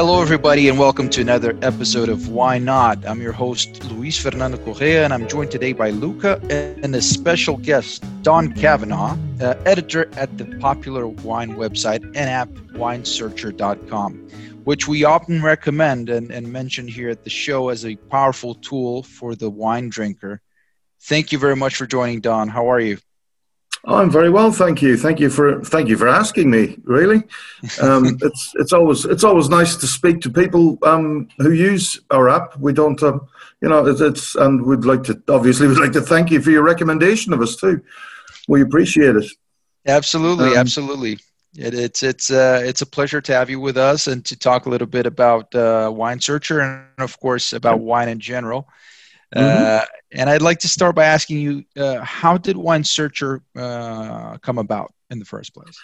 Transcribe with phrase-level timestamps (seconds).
[0.00, 3.04] Hello, everybody, and welcome to another episode of Why Not.
[3.06, 7.58] I'm your host, Luis Fernando Correa, and I'm joined today by Luca and a special
[7.58, 14.14] guest, Don Kavanagh, uh, editor at the popular wine website and app winesearcher.com,
[14.64, 19.02] which we often recommend and, and mention here at the show as a powerful tool
[19.02, 20.40] for the wine drinker.
[21.02, 22.48] Thank you very much for joining, Don.
[22.48, 22.96] How are you?
[23.84, 24.96] I'm very well, thank you.
[24.96, 26.78] Thank you for thank you for asking me.
[26.84, 27.22] Really,
[27.80, 32.28] um, it's it's always it's always nice to speak to people um, who use our
[32.28, 32.58] app.
[32.58, 33.26] We don't, um,
[33.62, 36.50] you know, it's, it's and we'd like to obviously we'd like to thank you for
[36.50, 37.82] your recommendation of us too.
[38.48, 39.30] We appreciate it.
[39.86, 41.18] Absolutely, um, absolutely.
[41.56, 44.66] It, it's it's uh, it's a pleasure to have you with us and to talk
[44.66, 48.68] a little bit about uh, Wine Searcher and of course about wine in general.
[49.34, 49.64] Mm-hmm.
[49.64, 54.38] Uh, and I'd like to start by asking you, uh, how did Wine Searcher uh,
[54.38, 55.78] come about in the first place?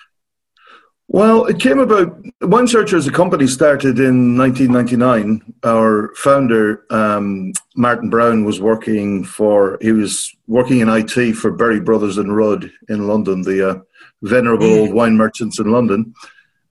[1.09, 2.21] Well, it came about.
[2.41, 5.55] Wine Searcher as a company started in 1999.
[5.65, 9.79] Our founder, um, Martin Brown, was working for.
[9.81, 13.79] He was working in IT for Berry Brothers and Rudd in London, the uh,
[14.23, 14.79] venerable mm.
[14.79, 16.13] old wine merchants in London.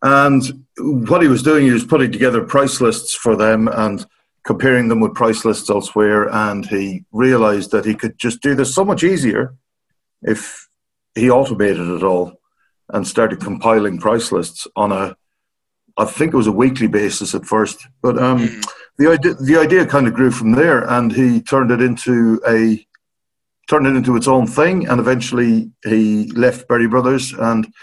[0.02, 4.06] And what he was doing, he was putting together price lists for them and
[4.46, 8.74] comparing them with price lists elsewhere, and he realized that he could just do this
[8.74, 9.56] so much easier
[10.22, 10.68] if
[11.16, 12.34] he automated it all
[12.90, 15.16] and started compiling price lists on a
[15.98, 18.66] I think it was a weekly basis at first, but um, mm.
[18.98, 22.86] the idea the idea kind of grew from there, and he turned it into a
[23.70, 27.74] turned it into its own thing, and eventually he left Berry Brothers and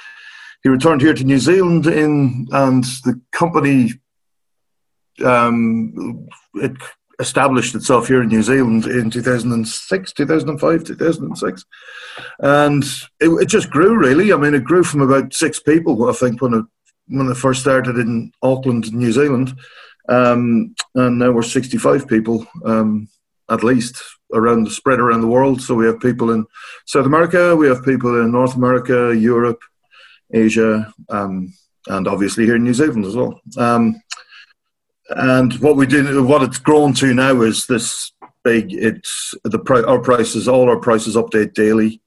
[0.63, 3.93] he returned here to New Zealand in and the company
[5.25, 6.73] um, it
[7.21, 11.65] established itself here in New Zealand in 2006, 2005, 2006.
[12.41, 12.85] And
[13.21, 14.33] it, it, just grew really.
[14.33, 16.65] I mean, it grew from about six people, I think, when it,
[17.07, 19.55] when it first started in Auckland, New Zealand.
[20.09, 23.09] Um, and now we're 65 people, um,
[23.51, 24.03] at least,
[24.35, 25.61] around spread around the world.
[25.63, 26.45] So we have people in
[26.87, 29.61] South America, we have people in North America, Europe,
[30.33, 31.53] Asia, um,
[31.89, 33.41] and obviously here in New Zealand as well.
[35.11, 38.13] And what we did, what it's grown to now is this
[38.45, 38.73] big.
[38.73, 40.49] It's the our prices.
[40.49, 42.01] All our prices update daily.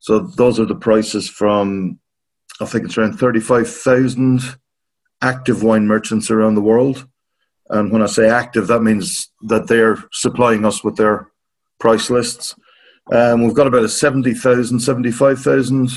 [0.00, 1.98] So those are the prices from,
[2.60, 4.42] I think it's around thirty-five thousand
[5.22, 7.06] active wine merchants around the world.
[7.70, 11.30] And when I say active, that means that they're supplying us with their
[11.78, 12.54] price lists.
[13.10, 15.90] Um, we've got about a 70,000, 75,000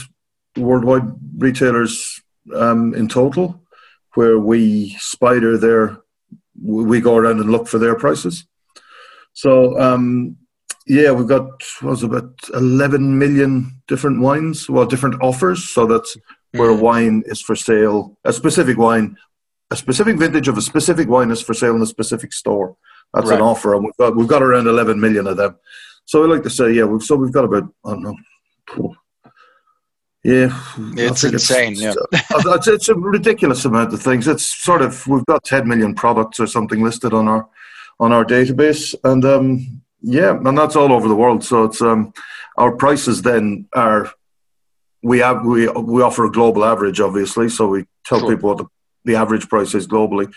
[0.58, 2.22] worldwide retailers
[2.56, 3.62] um, in total,
[4.14, 6.02] where we spider their
[6.62, 8.46] we go around and look for their prices.
[9.34, 10.38] So um,
[10.86, 11.50] yeah, we've got
[11.82, 15.70] was about eleven million different wines, well, different offers.
[15.70, 16.18] So that's
[16.52, 16.82] where a mm.
[16.82, 19.18] wine is for sale, a specific wine,
[19.70, 22.76] a specific vintage of a specific wine is for sale in a specific store.
[23.14, 23.36] That's right.
[23.38, 25.58] an offer, and we've got we've got around eleven million of them.
[26.06, 28.96] So we like to say, yeah, we've, so we've got about I don't know
[30.28, 30.50] yeah,
[30.98, 31.72] it's insane.
[31.72, 34.28] It's, yeah, it's, it's, a ridiculous amount of things.
[34.28, 37.48] It's sort of we've got 10 million products or something listed on our
[38.02, 41.46] on our database, and um, yeah, and that's all over the world.
[41.46, 42.12] So it's um,
[42.58, 44.12] our prices then are
[45.02, 47.48] we have we we offer a global average, obviously.
[47.48, 48.36] So we tell sure.
[48.36, 48.66] people what the,
[49.06, 50.30] the average price is globally.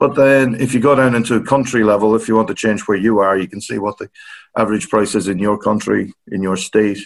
[0.00, 2.98] But then, if you go down into country level, if you want to change where
[2.98, 4.10] you are, you can see what the
[4.56, 6.98] average price is in your country, in your state,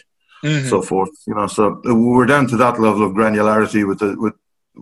[0.43, 0.69] mm-hmm.
[0.69, 1.11] so forth.
[1.27, 4.34] You know, so we're down to that level of granularity with the with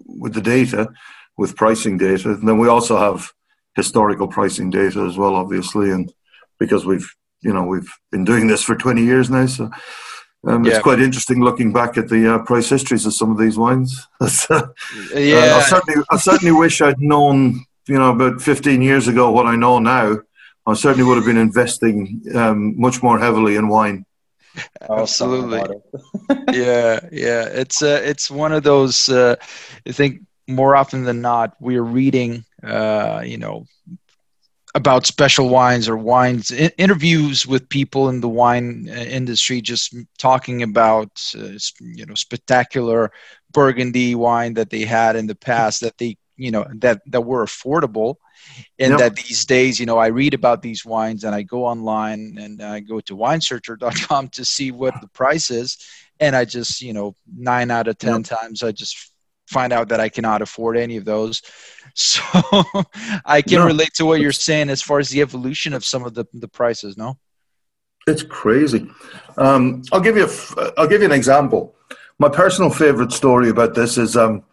[0.07, 0.89] with the data,
[1.37, 3.31] with pricing data, and then we also have
[3.75, 6.13] historical pricing data as well, obviously, and
[6.59, 7.09] because we've
[7.41, 9.71] you know we've been doing this for 20 years now, so.
[10.47, 10.75] Um, yeah.
[10.75, 14.07] It's quite interesting looking back at the uh, price histories of some of these wines.
[14.21, 14.69] uh,
[15.13, 19.47] yeah, I certainly, I certainly wish I'd known, you know, about 15 years ago what
[19.47, 20.19] I know now.
[20.65, 24.07] I certainly would have been investing um, much more heavily in wine
[24.91, 25.67] Absolutely.
[26.51, 27.45] yeah, yeah.
[27.47, 29.09] It's uh, it's one of those.
[29.09, 29.37] Uh,
[29.87, 33.65] I think more often than not, we're reading, uh, you know,
[34.75, 39.95] about special wines or wines I- interviews with people in the wine uh, industry, just
[40.19, 43.11] talking about uh, you know spectacular
[43.53, 47.45] Burgundy wine that they had in the past that they you know that that were
[47.45, 48.17] affordable
[48.79, 48.99] and yep.
[48.99, 52.63] that these days you know i read about these wines and i go online and
[52.63, 55.79] i go to winesearcher.com to see what the price is
[56.21, 58.25] and i just you know nine out of ten yep.
[58.25, 59.13] times i just
[59.49, 61.43] find out that I cannot afford any of those.
[61.95, 62.23] So
[63.25, 63.67] I can no.
[63.67, 66.47] relate to what you're saying as far as the evolution of some of the, the
[66.47, 66.97] prices.
[66.97, 67.19] No,
[68.07, 68.89] it's crazy.
[69.37, 71.75] Um, I'll give you a, I'll give you an example.
[72.21, 74.45] My personal favorite story about this is, um,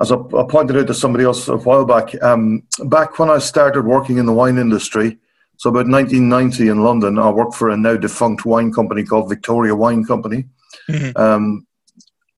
[0.00, 2.20] as I, I, pointed out to somebody else a while back.
[2.22, 5.18] Um, back when I started working in the wine industry,
[5.58, 9.74] so about 1990 in London, I worked for a now defunct wine company called Victoria
[9.74, 10.44] Wine Company.
[10.90, 11.18] Mm-hmm.
[11.18, 11.66] Um,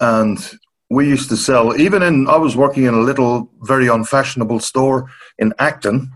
[0.00, 0.38] and
[0.90, 5.10] we used to sell even in i was working in a little very unfashionable store
[5.38, 6.10] in acton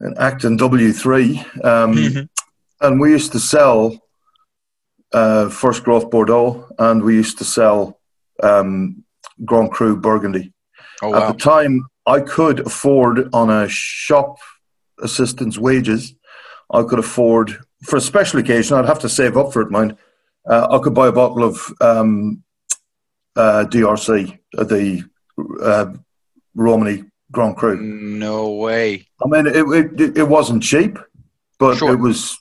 [0.00, 2.86] in acton w3 um, mm-hmm.
[2.86, 3.98] and we used to sell
[5.12, 7.98] uh, first growth bordeaux and we used to sell
[8.42, 9.02] um,
[9.44, 10.52] grand cru burgundy
[11.02, 11.18] oh, wow.
[11.18, 14.38] at the time i could afford on a shop
[15.00, 16.14] assistant's wages
[16.72, 19.96] i could afford for a special occasion i'd have to save up for it mind
[20.48, 22.42] uh, i could buy a bottle of um,
[23.38, 25.04] uh, DRC, uh, the
[25.62, 25.86] uh,
[26.56, 27.76] Romanée Grand Cru.
[27.80, 29.06] No way.
[29.24, 30.98] I mean, it it, it wasn't cheap,
[31.58, 31.92] but sure.
[31.92, 32.36] it was,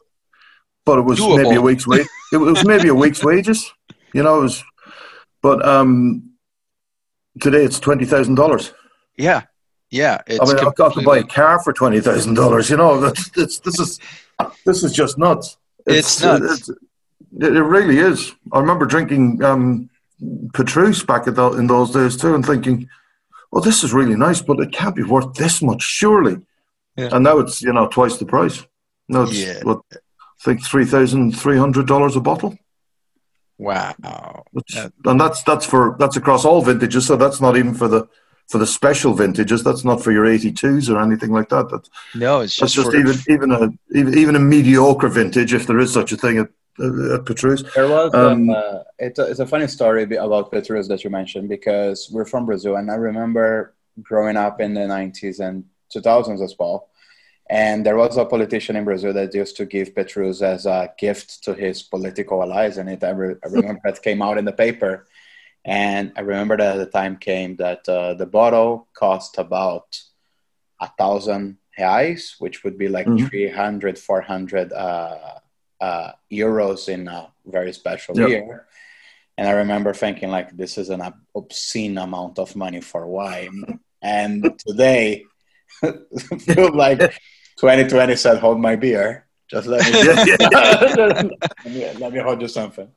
[0.85, 1.43] but it was Doable.
[1.43, 2.07] maybe a week's wage.
[2.33, 3.71] it was maybe a week's wages.
[4.13, 4.63] You know, it was,
[5.43, 6.31] but um,
[7.39, 8.73] today it's twenty thousand dollars.
[9.17, 9.43] Yeah,
[9.89, 10.21] yeah.
[10.27, 12.69] I mean, I've got to buy a car for twenty thousand dollars.
[12.69, 13.99] You know, that's, that's, this is
[14.65, 15.57] this is just nuts.
[15.85, 16.43] It's, it's nuts.
[16.43, 18.33] It's, it, it really is.
[18.51, 19.89] I remember drinking um,
[20.53, 22.89] Petrus back the, in those days too, and thinking,
[23.51, 26.41] "Well, this is really nice, but it can't be worth this much, surely."
[26.95, 27.09] Yeah.
[27.11, 28.65] And now it's you know twice the price.
[29.07, 29.63] No, it's yeah.
[29.63, 29.97] what I
[30.43, 32.57] think three thousand three hundred dollars a bottle.
[33.57, 34.43] Wow!
[34.51, 37.07] Which, and that's that's for that's across all vintages.
[37.07, 38.07] So that's not even for the
[38.47, 39.63] for the special vintages.
[39.63, 41.69] That's not for your eighty twos or anything like that.
[41.69, 45.79] That's, no, it's just, just even even a even, even a mediocre vintage, if there
[45.79, 47.63] is such a thing uh, at Petrus.
[47.73, 51.49] There was um, uh, it's, a, it's a funny story about Petrus that you mentioned
[51.49, 53.73] because we're from Brazil and I remember
[54.03, 55.65] growing up in the 90s and
[55.95, 56.89] 2000s as well.
[57.49, 61.43] And there was a politician in Brazil that used to give Petrus as a gift
[61.45, 62.77] to his political allies.
[62.77, 65.07] And it, I, re- I remember that came out in the paper.
[65.63, 69.99] And I remember that the time came that uh, the bottle cost about
[70.79, 73.27] a thousand reais, which would be like mm-hmm.
[73.27, 75.17] 300, 400 uh,
[75.79, 78.29] uh, euros in a very special yep.
[78.29, 78.67] year.
[79.37, 81.01] And I remember thinking, like, this is an
[81.35, 83.79] obscene amount of money for wine.
[84.01, 85.25] And today,
[86.39, 87.19] feel like
[87.57, 89.25] 2020 said, hold my beer.
[89.49, 90.03] Just let me,
[90.95, 92.89] let me, let me hold you something.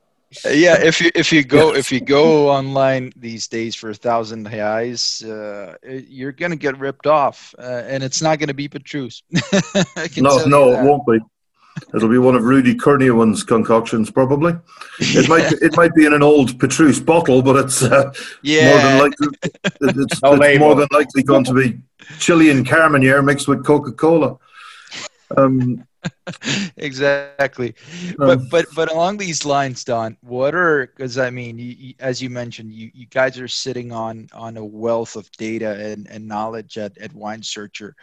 [0.44, 4.48] yeah, if you if you go if you go online these days for a thousand
[4.48, 5.76] reais, uh,
[6.08, 9.22] you're gonna get ripped off, uh, and it's not gonna be Petrus.
[10.16, 11.18] no, no, it won't be.
[11.94, 14.54] It'll be one of Rudy Kurniawan's concoctions, probably.
[14.98, 18.12] It might it might be in an old Petrus bottle, but it's uh,
[18.42, 18.70] yeah.
[18.70, 21.80] more than likely it's, no it's more than likely going to be
[22.18, 24.36] Chilean Carmenere mixed with Coca Cola.
[25.36, 25.86] Um,
[26.76, 27.74] exactly,
[28.16, 31.94] but um, but but along these lines, Don, what are because I mean, you, you,
[32.00, 36.08] as you mentioned, you, you guys are sitting on on a wealth of data and,
[36.10, 37.94] and knowledge at, at Wine Searcher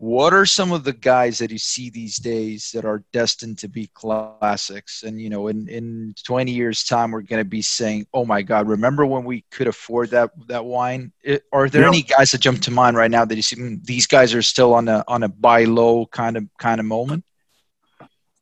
[0.00, 3.68] what are some of the guys that you see these days that are destined to
[3.68, 8.06] be classics and you know in, in 20 years time we're going to be saying
[8.14, 12.00] oh my god remember when we could afford that that wine it, are there any
[12.00, 14.72] guys that jump to mind right now that you see mm, these guys are still
[14.72, 17.22] on a on a buy low kind of kind of moment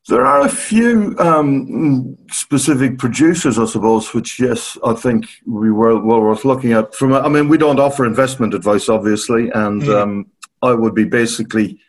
[0.07, 6.03] there are a few um, specific producers, I suppose, which yes, I think we were
[6.03, 6.95] well worth looking at.
[6.95, 9.91] From I mean, we don't offer investment advice, obviously, and mm-hmm.
[9.91, 10.27] um,
[10.63, 11.81] I would be basically,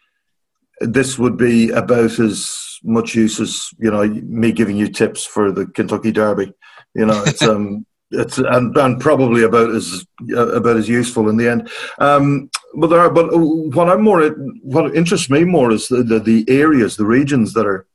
[0.81, 5.51] this would be about as much use as you know me giving you tips for
[5.51, 6.53] the Kentucky Derby.
[6.95, 11.37] You know, it's um, it's and, and probably about as uh, about as useful in
[11.37, 11.69] the end.
[11.99, 14.29] Um, but there are, but what I'm more
[14.61, 17.85] what interests me more is the, the, the areas, the regions that are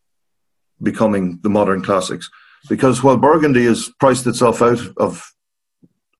[0.82, 2.30] becoming the modern classics.
[2.68, 5.30] Because while Burgundy has priced itself out of,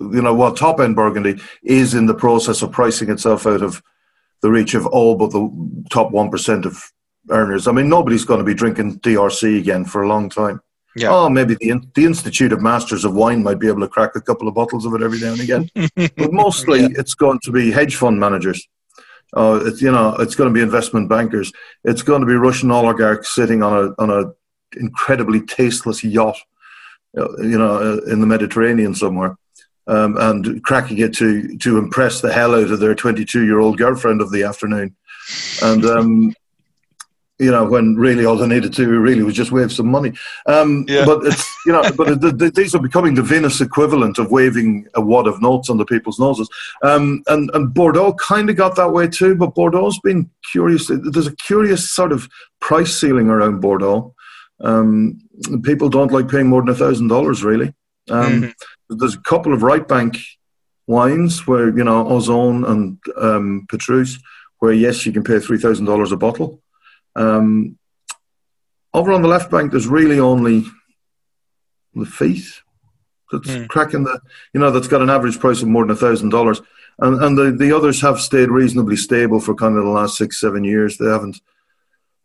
[0.00, 3.82] you know, while top end Burgundy is in the process of pricing itself out of
[4.44, 5.42] the reach of all but the
[5.90, 6.92] top 1% of
[7.30, 7.66] earners.
[7.66, 10.60] I mean, nobody's going to be drinking DRC again for a long time.
[10.96, 11.08] Yeah.
[11.12, 14.20] Oh, maybe the the Institute of Masters of Wine might be able to crack a
[14.20, 17.00] couple of bottles of it every now and again, but mostly yeah.
[17.00, 18.68] it's going to be hedge fund managers.
[19.36, 21.50] Uh, it's you know it's going to be investment bankers.
[21.82, 26.38] It's going to be Russian oligarchs sitting on a on a incredibly tasteless yacht,
[27.18, 29.36] uh, you know, uh, in the Mediterranean somewhere
[29.86, 33.78] um, and cracking it to to impress the hell out of their 22 year old
[33.78, 34.94] girlfriend of the afternoon.
[35.62, 36.34] And um,
[37.38, 40.12] you know, when really all they needed to really was just wave some money.
[40.46, 41.04] Um, yeah.
[41.04, 44.86] But it's you know, but the, the, these are becoming the Venus equivalent of waving
[44.94, 46.48] a wad of notes under people's noses.
[46.82, 50.88] Um, and and Bordeaux kind of got that way too, but Bordeaux's been curious.
[50.88, 52.28] There's a curious sort of
[52.60, 54.14] price ceiling around Bordeaux.
[54.60, 55.18] Um,
[55.62, 57.74] people don't like paying more than a thousand dollars really.
[58.10, 58.50] Um, mm-hmm.
[58.96, 60.18] There's a couple of right bank
[60.86, 64.18] wines where you know Ausone and um, Petrus,
[64.58, 66.62] where yes, you can pay three thousand dollars a bottle.
[67.16, 67.78] Um,
[68.92, 70.64] over on the left bank, there's really only
[71.96, 72.60] Lafite
[73.32, 73.68] that's mm.
[73.68, 74.20] cracking the,
[74.52, 76.60] you know, that's got an average price of more than a thousand dollars,
[76.98, 80.40] and and the the others have stayed reasonably stable for kind of the last six
[80.40, 80.98] seven years.
[80.98, 81.40] They haven't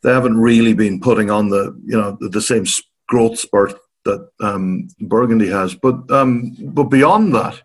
[0.03, 2.65] they haven't really been putting on the you know the, the same
[3.07, 3.73] growth spurt
[4.05, 7.61] that um, Burgundy has, but um, but beyond that,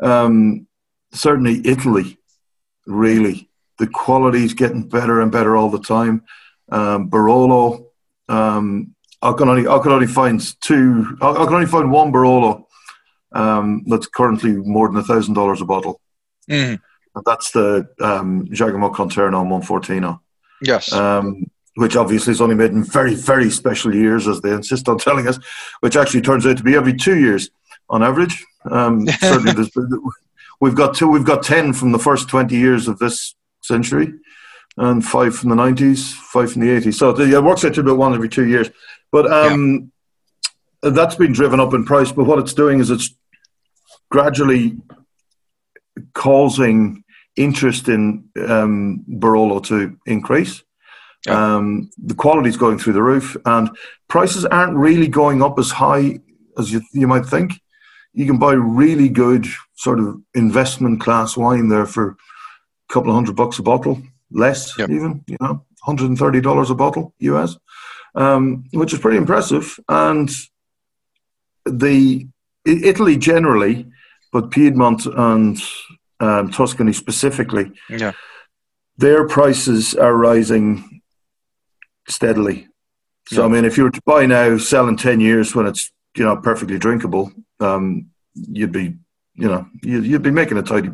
[0.00, 0.66] um,
[1.12, 2.18] certainly Italy,
[2.86, 3.48] really
[3.78, 6.24] the quality is getting better and better all the time
[6.70, 7.86] um, Barolo.
[8.28, 11.16] Um, I can only I can only find two.
[11.20, 12.64] I, I can only find one Barolo
[13.32, 16.00] um, that's currently more than a thousand dollars a bottle.
[16.48, 16.80] Mm.
[17.26, 20.20] that's the um, Giacomo Conterno Monfortino.
[20.62, 20.92] Yes.
[20.92, 24.98] Um, which obviously is only made in very, very special years, as they insist on
[24.98, 25.38] telling us,
[25.80, 27.50] which actually turns out to be every two years
[27.88, 28.44] on average.
[28.70, 29.70] Um, certainly,
[30.60, 31.08] we've got two.
[31.08, 34.12] We've got ten from the first twenty years of this century,
[34.76, 36.94] and five from the 90s, five from the 80s.
[36.94, 38.70] So it works out to about one every two years.
[39.10, 39.92] But um,
[40.82, 40.90] yeah.
[40.90, 42.12] that's been driven up in price.
[42.12, 43.14] But what it's doing is it's
[44.10, 44.76] gradually
[46.14, 47.04] causing
[47.36, 50.62] interest in um, Barolo to increase.
[51.26, 51.56] Yeah.
[51.56, 53.70] Um, the quality is going through the roof, and
[54.08, 56.20] prices aren't really going up as high
[56.58, 57.60] as you, you might think.
[58.12, 63.14] You can buy really good sort of investment class wine there for a couple of
[63.14, 64.90] hundred bucks a bottle less yep.
[64.90, 67.56] even, you know, $130 a bottle US,
[68.14, 69.78] um, which is pretty impressive.
[69.88, 70.30] And
[71.64, 72.26] the
[72.64, 73.86] Italy generally,
[74.32, 75.58] but Piedmont and
[76.20, 78.12] um, Tuscany specifically, yeah.
[78.96, 80.97] their prices are rising
[82.08, 82.68] steadily.
[83.28, 85.92] So, I mean, if you were to buy now, sell in 10 years when it's,
[86.16, 88.96] you know, perfectly drinkable, um, you'd be,
[89.34, 90.90] you know, you'd be making a tidy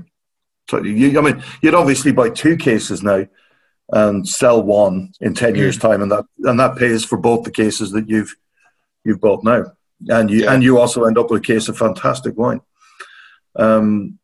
[0.69, 1.17] tidy.
[1.17, 3.27] I mean, you'd obviously buy two cases now
[3.93, 7.51] and sell one in ten years' time, and that and that pays for both the
[7.51, 8.35] cases that you've
[9.05, 9.73] you've bought now,
[10.09, 10.53] and you yeah.
[10.53, 12.61] and you also end up with a case of fantastic wine.
[13.57, 14.19] Um,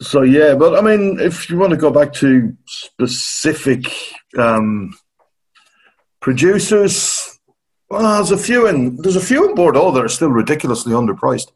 [0.00, 3.86] so yeah, but I mean, if you want to go back to specific
[4.36, 4.92] um,
[6.24, 7.38] producers,
[7.90, 11.50] well, there's a few in there's a few in Bordeaux that are still ridiculously underpriced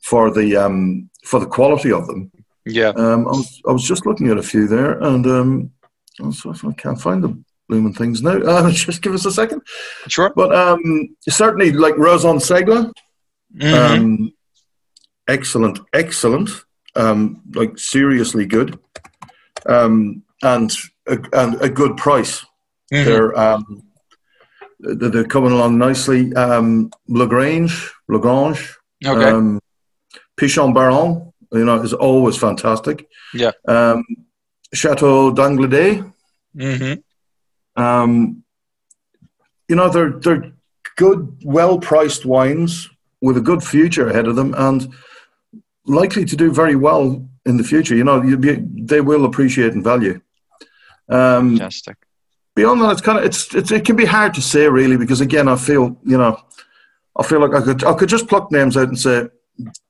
[0.00, 2.32] for the um, for the quality of them.
[2.64, 2.92] Yeah.
[2.96, 5.70] Um, I was I was just looking at a few there, and um,
[6.18, 7.36] I can't find the
[7.68, 8.38] blooming things now.
[8.52, 9.60] Uh, just give us a second.
[10.08, 10.32] Sure.
[10.34, 12.90] But um, certainly, like Rauzan-Ségla,
[13.54, 13.74] mm-hmm.
[13.74, 14.32] um,
[15.28, 16.48] excellent, excellent,
[16.96, 18.78] um, like seriously good,
[19.66, 20.72] um, and
[21.06, 22.46] a, and a good price.
[22.92, 23.04] Mm-hmm.
[23.04, 23.82] They're um,
[24.80, 26.34] they're coming along nicely.
[26.34, 29.30] Um, Lagrange, Lagrange, okay.
[29.30, 29.60] um,
[30.36, 33.08] Pichon Baron, you know, is always fantastic.
[33.32, 33.52] Yeah.
[33.66, 34.04] Um,
[34.72, 36.12] Chateau d'Angludet.
[36.56, 37.82] Mm-hmm.
[37.82, 38.44] Um,
[39.68, 40.52] you know, they're they're
[40.96, 42.88] good, well priced wines
[43.20, 44.92] with a good future ahead of them, and
[45.86, 47.94] likely to do very well in the future.
[47.94, 50.20] You know, be, they will appreciate in value.
[51.08, 51.96] Um, Fantastic.
[52.56, 55.20] Beyond that, it's kind of it's, it's it can be hard to say really because
[55.20, 56.40] again, I feel you know,
[57.16, 59.28] I feel like I could I could just pluck names out and say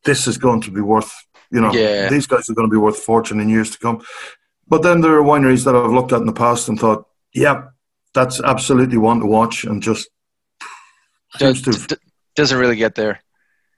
[0.04, 1.12] this is going to be worth
[1.54, 2.08] you know, yeah.
[2.08, 4.04] these guys are going to be worth a fortune in years to come.
[4.66, 7.66] But then there are wineries that I've looked at in the past and thought, yeah,
[8.12, 10.08] that's absolutely one to watch and just
[11.38, 11.98] does, to,
[12.34, 13.20] doesn't really get there.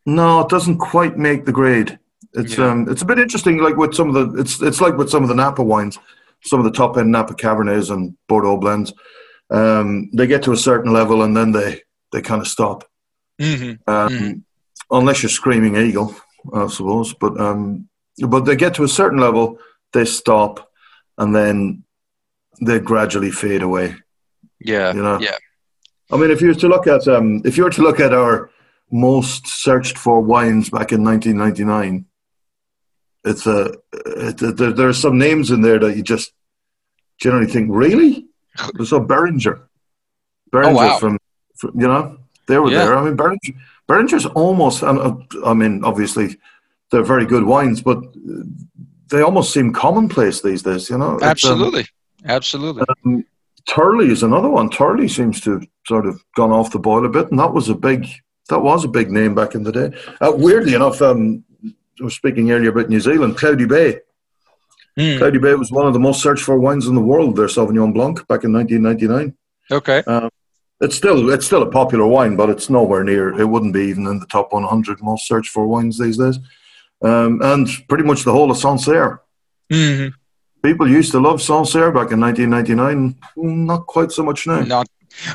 [0.06, 1.98] No, it doesn't quite make the grade.
[2.32, 2.70] It's yeah.
[2.70, 3.58] um, it's a bit interesting.
[3.58, 5.98] Like with some of the, it's it's like with some of the Napa wines,
[6.46, 8.92] some of the top end Napa Cabernets and Bordeaux blends.
[9.50, 12.84] Um, they get to a certain level and then they they kind of stop.
[13.40, 13.90] Mm-hmm.
[13.90, 14.32] Um, mm-hmm.
[14.90, 16.14] Unless you're screaming eagle,
[16.52, 17.12] I suppose.
[17.14, 17.88] But um,
[18.26, 19.58] but they get to a certain level,
[19.92, 20.70] they stop,
[21.18, 21.84] and then
[22.60, 23.96] they gradually fade away.
[24.60, 25.20] Yeah, you know.
[25.20, 25.36] Yeah.
[26.10, 28.14] I mean, if you were to look at um, if you were to look at
[28.14, 28.50] our
[28.90, 32.06] most searched for wines back in 1999,
[33.24, 36.32] it's a it, there, there are some names in there that you just
[37.18, 38.26] generally think, really?
[38.84, 39.68] So Beringer,
[40.50, 40.98] Beringer oh, wow.
[40.98, 41.18] from,
[41.56, 42.16] from, you know
[42.48, 42.86] they were yeah.
[42.86, 42.96] there.
[42.96, 43.52] I mean Beringer
[43.86, 46.36] Beringer's almost, and uh, I mean, obviously,
[46.90, 48.02] they're very good wines, but
[49.08, 50.90] they almost seem commonplace these days.
[50.90, 52.84] You know, absolutely, um, absolutely.
[53.04, 53.24] Um,
[53.68, 54.70] Turley is another one.
[54.70, 57.68] Turley seems to have sort of gone off the boil a bit, and that was
[57.68, 58.08] a big
[58.48, 59.96] that was a big name back in the day.
[60.20, 63.36] Uh, weirdly enough, um, I was speaking earlier about New Zealand.
[63.36, 64.00] Cloudy Bay.
[64.98, 65.18] Mm.
[65.18, 67.36] Cloudy Bay was one of the most searched for wines in the world.
[67.36, 69.36] Their Sauvignon Blanc back in 1999.
[69.70, 70.02] Okay.
[70.06, 70.30] Um,
[70.80, 73.38] it's still it's still a popular wine, but it's nowhere near.
[73.38, 76.38] It wouldn't be even in the top 100 most searched for wines these days.
[77.02, 79.22] Um, and pretty much the whole of Sancerre.
[79.70, 80.14] Mm-hmm.
[80.62, 83.16] People used to love Sancerre back in 1999.
[83.36, 84.60] Not quite so much now.
[84.60, 84.88] Not,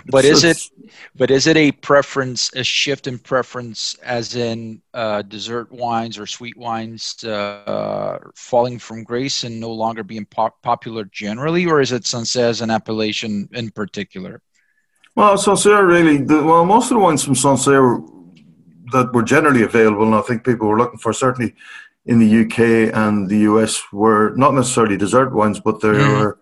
[0.07, 0.80] but it's, is it?
[1.15, 6.25] But is it a preference, a shift in preference, as in uh, dessert wines or
[6.25, 11.91] sweet wines uh, falling from grace and no longer being pop- popular generally, or is
[11.91, 14.41] it Sancerre as an appellation in particular?
[15.15, 18.01] Well, Sancerre really, the, well, most of the wines from Sancerre
[18.91, 21.55] that were generally available, and I think people were looking for, certainly
[22.05, 26.19] in the UK and the US, were not necessarily dessert wines, but they mm.
[26.19, 26.39] were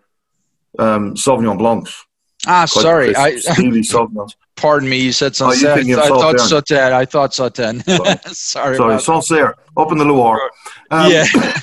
[0.78, 2.06] um, Sauvignon Blancs.
[2.48, 3.16] Ah, sorry.
[3.16, 3.40] I,
[4.56, 5.72] pardon me, you said Sancerre.
[5.72, 6.94] Oh, I, I thought Sauternes.
[6.94, 8.36] I thought Sauternes.
[8.36, 8.78] sorry.
[8.78, 10.50] Sorry, Sancerre, up in the Loire.
[10.92, 11.26] Um, yeah.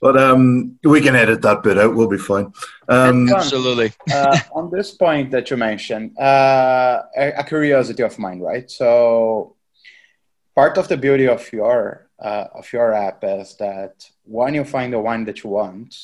[0.00, 1.94] But um, we can edit that bit out.
[1.94, 2.52] We'll be fine.
[2.88, 3.92] Um, Absolutely.
[4.12, 8.70] uh, on this point that you mentioned, uh, a, a, curiosity of mine, right?
[8.70, 9.56] So,
[10.54, 14.92] part of the beauty of your uh, of your app is that when you find
[14.92, 15.96] the wine that you want,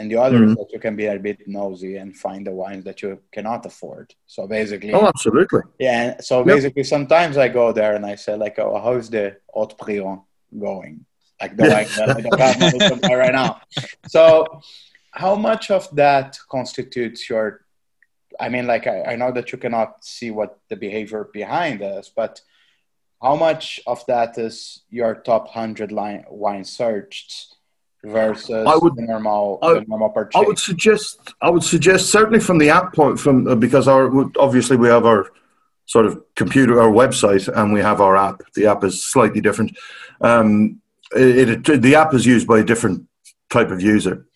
[0.00, 0.52] and the other mm-hmm.
[0.52, 3.66] is that you can be a bit nosy and find the wines that you cannot
[3.66, 4.14] afford.
[4.26, 6.20] So basically, oh, absolutely, yeah.
[6.20, 6.86] So basically, yep.
[6.86, 10.22] sometimes I go there and I say like, "Oh, how's the Haut Brion
[10.58, 11.06] going?"
[11.40, 13.60] like the like that I don't have right now.
[14.08, 14.60] So,
[15.12, 17.64] how much of that constitutes your?
[18.38, 22.10] I mean, like I, I know that you cannot see what the behavior behind is,
[22.14, 22.40] but
[23.22, 27.56] how much of that is your top hundred line wine searched
[28.04, 30.40] versus I would, the normal I, the normal purchase?
[30.40, 34.10] I would suggest I would suggest certainly from the app point from uh, because our
[34.38, 35.30] obviously we have our
[35.86, 38.42] sort of computer our website and we have our app.
[38.54, 39.76] The app is slightly different.
[40.20, 40.80] Um,
[41.12, 43.06] it, it, the app is used by a different
[43.50, 44.26] type of user.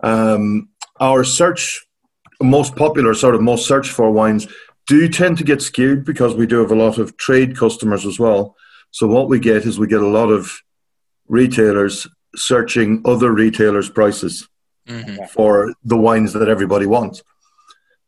[0.00, 0.68] Um,
[1.00, 1.84] our search,
[2.40, 4.46] most popular, sort of most searched for wines,
[4.86, 8.20] do tend to get skewed because we do have a lot of trade customers as
[8.20, 8.54] well.
[8.90, 10.62] So what we get is we get a lot of
[11.26, 14.48] retailers searching other retailers' prices
[14.88, 15.24] mm-hmm.
[15.26, 17.22] for the wines that everybody wants.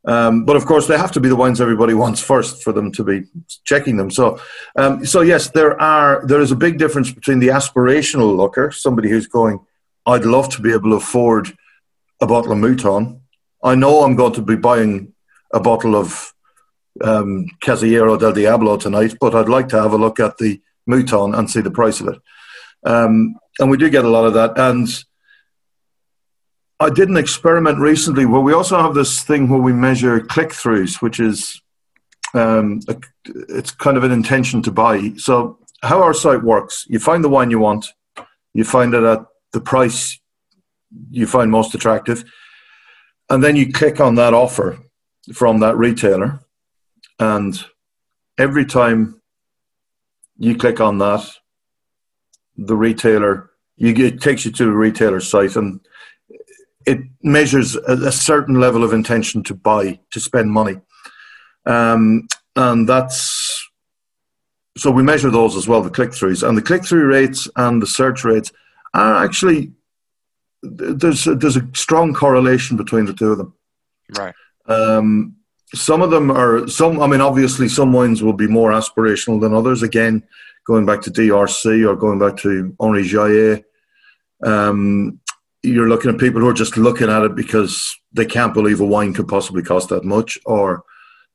[0.06, 2.92] Um, but of course, they have to be the wines everybody wants first for them
[2.92, 3.24] to be
[3.64, 4.10] checking them.
[4.10, 4.40] So,
[4.76, 9.10] um, so yes, there are there is a big difference between the aspirational looker, somebody
[9.10, 9.58] who's going,
[10.06, 11.56] "I'd love to be able to afford
[12.20, 13.20] a bottle of Mouton.
[13.64, 15.12] I know I'm going to be buying
[15.52, 16.32] a bottle of
[17.02, 21.34] um, Casillero del Diablo tonight, but I'd like to have a look at the Mouton
[21.36, 22.18] and see the price of it."
[22.84, 24.88] Um, and we do get a lot of that, and
[26.78, 30.50] I did an experiment recently where we also have this thing where we measure click
[30.50, 31.62] throughs, which is
[32.34, 32.96] um, a,
[33.48, 35.12] it's kind of an intention to buy.
[35.16, 37.86] So how our site works, you find the wine you want,
[38.52, 40.18] you find it at the price
[41.10, 42.24] you find most attractive,
[43.28, 44.78] and then you click on that offer
[45.32, 46.40] from that retailer,
[47.18, 47.64] and
[48.38, 49.20] every time
[50.38, 51.28] you click on that,
[52.56, 55.80] the retailer you get, it takes you to the retailer site and
[56.86, 60.76] it measures a, a, certain level of intention to buy, to spend money.
[61.66, 63.66] Um, and that's
[64.76, 66.46] so we measure those as well, the click throughs.
[66.46, 68.52] And the click through rates and the search rates
[68.94, 69.72] are actually,
[70.62, 73.54] there's a, there's a strong correlation between the two of them.
[74.16, 74.34] Right.
[74.66, 75.36] Um,
[75.74, 79.54] some of them are, some, I mean, obviously, some wines will be more aspirational than
[79.54, 79.82] others.
[79.82, 80.22] Again,
[80.66, 83.62] going back to DRC or going back to Henri Jayer.
[84.44, 85.20] Um,
[85.62, 88.84] you're looking at people who are just looking at it because they can't believe a
[88.84, 90.84] wine could possibly cost that much, or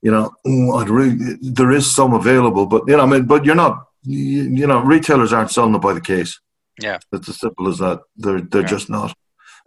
[0.01, 3.45] you know, oh, I'd really, there is some available, but you know, I mean, but
[3.45, 6.39] you're not, you, you know, retailers aren't selling it by the case.
[6.81, 8.01] Yeah, it's as simple as that.
[8.15, 8.67] They're they're yeah.
[8.67, 9.13] just not,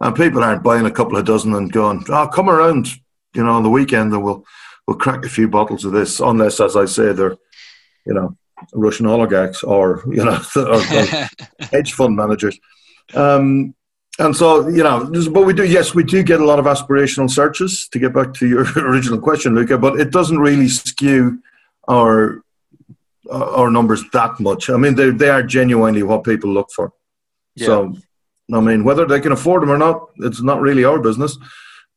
[0.01, 2.87] and people aren't buying a couple of dozen and going, oh, come around,
[3.33, 4.45] you know, on the weekend and we'll
[4.87, 7.37] we'll crack a few bottles of this, unless, as I say, they're,
[8.05, 8.37] you know,
[8.73, 11.27] Russian oligarchs or you know, or, or
[11.71, 12.59] hedge fund managers.
[13.13, 13.75] Um,
[14.19, 17.29] and so you know but we do yes we do get a lot of aspirational
[17.29, 21.39] searches to get back to your original question luca but it doesn't really skew
[21.87, 22.41] our
[23.29, 26.93] uh, our numbers that much i mean they, they are genuinely what people look for
[27.55, 27.65] yeah.
[27.65, 27.93] so
[28.53, 31.37] i mean whether they can afford them or not it's not really our business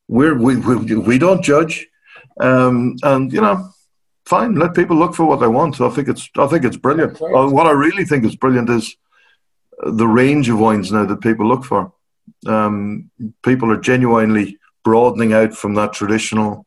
[0.08, 1.86] We're, we, we, we don't judge
[2.40, 3.70] um, and you know
[4.28, 7.20] fine let people look for what they want i think it's i think it's brilliant
[7.20, 8.96] uh, what i really think is brilliant is
[9.84, 11.92] the range of wines now that people look for
[12.46, 13.10] um,
[13.42, 16.66] people are genuinely broadening out from that traditional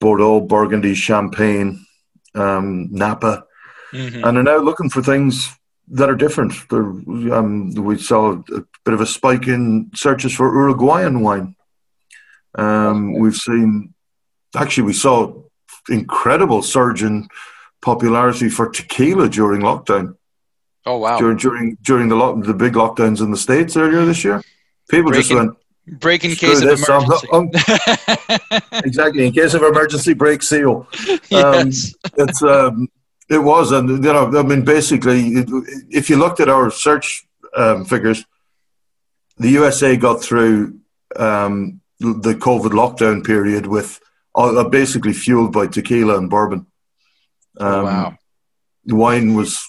[0.00, 1.86] Bordeaux, Burgundy, Champagne,
[2.34, 3.44] um, Napa,
[3.92, 4.24] mm-hmm.
[4.24, 5.50] and are now looking for things
[5.88, 6.52] that are different.
[6.72, 11.54] Um, we saw a bit of a spike in searches for Uruguayan wine.
[12.54, 13.94] Um, we've seen,
[14.56, 15.42] actually, we saw
[15.88, 17.28] incredible surge in
[17.82, 20.16] popularity for tequila during lockdown.
[20.86, 21.18] Oh wow!
[21.18, 24.42] During during during the lock, the big lockdowns in the states earlier this year,
[24.88, 25.56] people breaking, just went
[25.98, 27.28] breaking case of emergency.
[27.32, 27.50] Um,
[28.84, 30.86] exactly, in case of emergency, break seal.
[31.32, 31.94] Um, yes.
[32.16, 32.88] it's um,
[33.28, 35.44] it was, and you know, I mean, basically,
[35.88, 37.24] if you looked at our search
[37.56, 38.24] um, figures,
[39.36, 40.80] the USA got through
[41.14, 44.00] um, the COVID lockdown period with
[44.34, 46.66] uh, basically fueled by tequila and bourbon.
[47.58, 48.16] Oh, wow.
[48.86, 49.60] Wine was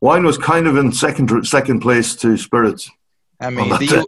[0.00, 2.90] wine was kind of in second second place to spirits.
[3.40, 4.06] I mean, the,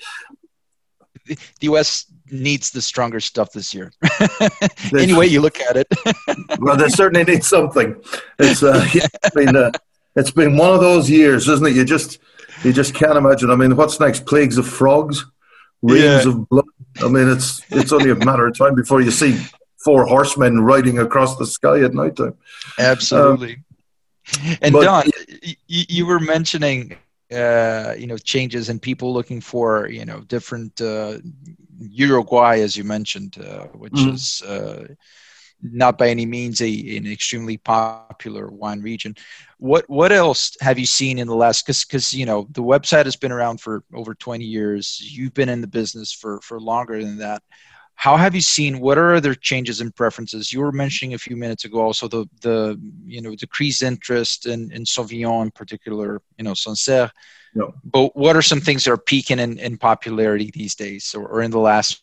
[1.26, 2.06] U- the U.S.
[2.30, 3.92] needs the stronger stuff this year.
[4.96, 5.88] Any way you look at it.
[6.58, 7.96] well, they certainly need something.
[8.38, 9.72] It's uh, it's been uh,
[10.14, 11.74] it's been one of those years, isn't it?
[11.74, 12.18] You just
[12.62, 13.50] you just can't imagine.
[13.50, 14.26] I mean, what's next?
[14.26, 15.26] Plagues of frogs,
[15.82, 16.30] rains yeah.
[16.30, 16.64] of blood.
[17.02, 19.38] I mean, it's it's only a matter of time before you see
[19.84, 22.36] four horsemen riding across the sky at night time.
[22.78, 23.54] Absolutely.
[23.54, 25.04] Um, and but, Don,
[25.42, 26.96] you, you were mentioning
[27.32, 31.18] uh, you know changes and people looking for you know different uh,
[31.78, 34.14] Uruguay, as you mentioned, uh, which mm.
[34.14, 34.86] is uh,
[35.62, 39.14] not by any means a, an extremely popular wine region.
[39.58, 41.64] What what else have you seen in the last?
[41.64, 45.00] Because because you know the website has been around for over twenty years.
[45.02, 47.42] You've been in the business for for longer than that.
[47.94, 48.80] How have you seen?
[48.80, 50.52] What are other changes in preferences?
[50.52, 54.70] You were mentioning a few minutes ago also the the you know decreased interest in
[54.72, 56.20] in Sauvignon in particular.
[56.36, 57.10] You know Sancerre.
[57.54, 57.72] No.
[57.84, 61.40] But what are some things that are peaking in, in popularity these days, or, or
[61.40, 62.02] in the last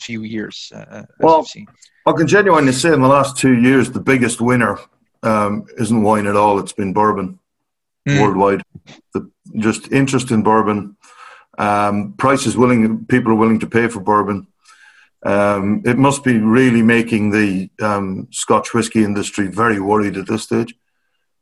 [0.00, 0.72] few years?
[0.74, 1.46] Uh, well,
[2.06, 4.78] I can genuinely say in the last two years, the biggest winner
[5.22, 6.58] um, isn't wine at all.
[6.58, 7.38] It's been bourbon
[8.08, 8.20] mm.
[8.20, 8.62] worldwide.
[9.14, 10.96] The, just interest in bourbon,
[11.58, 14.46] um, prices willing, people are willing to pay for bourbon.
[15.24, 20.44] Um, it must be really making the um, Scotch whisky industry very worried at this
[20.44, 20.74] stage.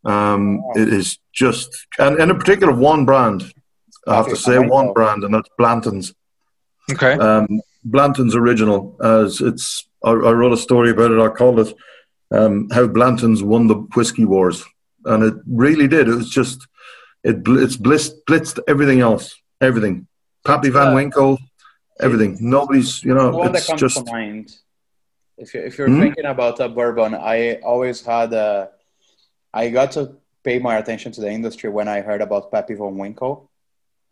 [0.04, 3.52] Um, it is just, and, and in particular, one brand.
[4.06, 6.14] I have to say one brand, and that's Blanton's.
[6.90, 7.14] Okay.
[7.86, 9.88] Blanton's original, as it's.
[10.04, 11.20] I, I, wrote a story about it.
[11.20, 11.74] I called it
[12.30, 14.64] um, "How Blanton's Won the Whiskey Wars,"
[15.04, 16.08] and it really did.
[16.08, 16.66] It was just,
[17.22, 20.06] it it's blitzed, blitzed everything else, everything.
[20.44, 21.38] Pappy Van Winkle,
[22.00, 22.36] everything.
[22.40, 24.04] Nobody's, you know, one that comes just.
[24.04, 24.56] To mind.
[25.38, 26.00] If you're, if you're hmm?
[26.00, 28.70] thinking about a bourbon, I always had a
[29.52, 32.96] I got to pay my attention to the industry when I heard about Pappy Van
[32.96, 33.50] Winkle.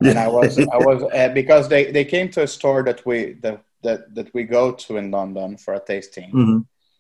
[0.05, 3.35] And I was, I was uh, because they, they came to a store that we
[3.43, 6.59] that, that, that we go to in London for a tasting, mm-hmm.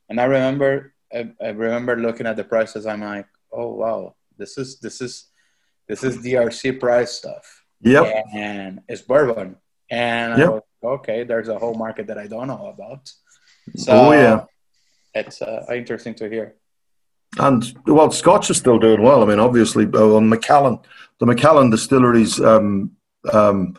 [0.08, 2.86] and I remember I, I, remember looking at the prices.
[2.86, 5.26] I'm like, oh wow, this is this is
[5.88, 7.64] this is DRC price stuff.
[7.80, 8.24] Yep.
[8.34, 9.56] And it's bourbon,
[9.90, 10.50] and yep.
[10.50, 13.10] Was, okay, there's a whole market that I don't know about.
[13.76, 14.44] So, oh yeah,
[15.14, 16.56] it's uh, interesting to hear.
[17.38, 19.22] And well, Scotch is still doing well.
[19.22, 20.78] I mean, obviously, uh, on Macallan,
[21.18, 22.92] the Macallan distilleries um,
[23.32, 23.76] um,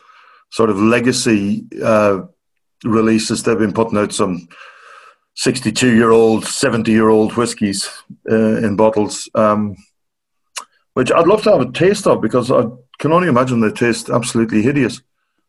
[0.50, 2.20] sort of legacy uh,
[2.84, 4.48] releases, they've been putting out some
[5.36, 7.88] 62 year old, 70 year old whiskies
[8.30, 9.76] uh, in bottles, um,
[10.94, 12.64] which I'd love to have a taste of because I
[12.98, 15.00] can only imagine they taste absolutely hideous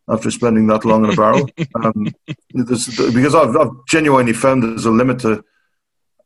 [0.09, 1.49] after spending that long in a barrel.
[1.83, 2.07] Um,
[2.53, 5.43] because I've, I've genuinely found there's a limit to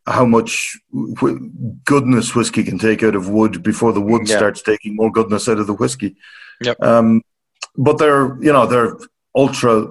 [0.08, 0.78] how much
[1.86, 4.38] goodness whiskey can take out of wood before the wood yeah.
[4.38, 6.16] starts taking more goodness out of the whiskey.
[6.62, 6.82] Yep.
[6.82, 7.22] Um,
[7.78, 8.98] but they're you know they're
[9.36, 9.88] ultra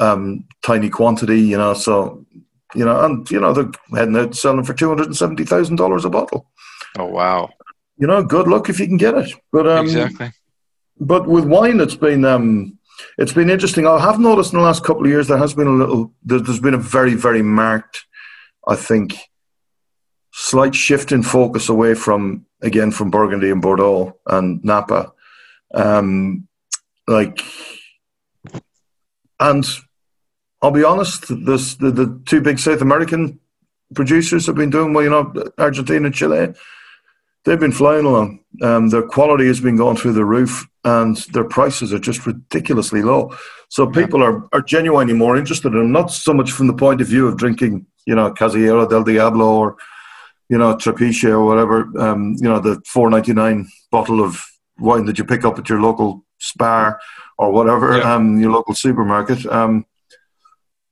[0.00, 1.74] um, tiny quantity, you know.
[1.74, 2.24] So
[2.74, 5.76] you know, and you know they're heading out selling for two hundred and seventy thousand
[5.76, 6.50] dollars a bottle.
[6.98, 7.50] Oh wow!
[7.96, 9.32] You know, good luck if you can get it.
[9.52, 10.32] But um, exactly.
[10.98, 12.78] But with wine, it's been um,
[13.18, 13.86] it's been interesting.
[13.86, 16.12] I have noticed in the last couple of years there has been a little.
[16.22, 18.04] There's been a very very marked,
[18.66, 19.16] I think,
[20.36, 25.12] slight shift in focus away from again from Burgundy and Bordeaux and Napa.
[25.72, 26.48] Um,
[27.06, 27.40] like,
[29.38, 29.64] and
[30.60, 33.38] I'll be honest, this, the, the two big South American
[33.94, 35.04] producers have been doing well.
[35.04, 36.54] You know, Argentina Chile,
[37.44, 38.40] they've been flying along.
[38.60, 43.02] Um, their quality has been going through the roof, and their prices are just ridiculously
[43.02, 43.36] low.
[43.68, 47.00] So people are, are genuinely more interested in them, not so much from the point
[47.00, 49.76] of view of drinking, you know, Casillero del Diablo or
[50.54, 54.40] you know, Trapiche or whatever, um, you know, the four ninety nine bottle of
[54.78, 57.00] wine that you pick up at your local spar
[57.38, 58.14] or whatever, yeah.
[58.14, 59.44] um, your local supermarket.
[59.46, 59.84] Um,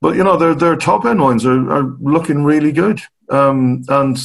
[0.01, 2.99] but you know, their their top end wines are, are looking really good.
[3.29, 4.17] Um, and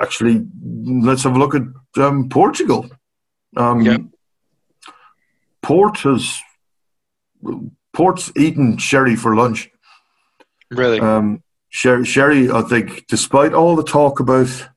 [0.00, 2.88] actually, let's have a look at um, Portugal.
[3.58, 4.00] Um, Yep.
[5.60, 6.40] Port has
[7.92, 9.68] Port's eaten sherry for lunch.
[10.70, 11.00] Really?
[11.00, 11.43] Um,
[11.74, 14.68] sherry, sherry, I think, despite all the talk about,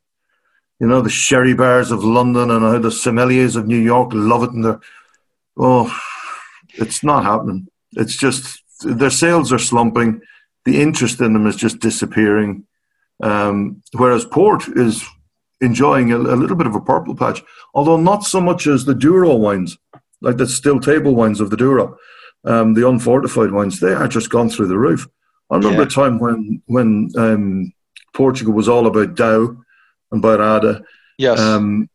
[0.79, 4.43] you know, the sherry bars of London and how the sommeliers of New York love
[4.43, 4.79] it, and they're,
[5.57, 5.95] oh,
[6.73, 7.67] it's not happening.
[7.91, 10.21] It's just their sales are slumping.
[10.65, 12.65] The interest in them is just disappearing.
[13.21, 15.05] Um, whereas Port is
[15.61, 17.43] enjoying a, a little bit of a purple patch,
[17.75, 19.77] although not so much as the Douro wines,
[20.21, 21.95] like the still table wines of the Douro,
[22.43, 23.79] um, the unfortified wines.
[23.79, 25.07] They are just gone through the roof.
[25.49, 25.87] I remember Yeah.
[25.87, 27.73] a time when when um,
[28.13, 29.61] Portugal was all about Dão
[30.11, 30.83] and Bairrada,
[31.17, 31.39] yes.
[31.39, 31.89] um,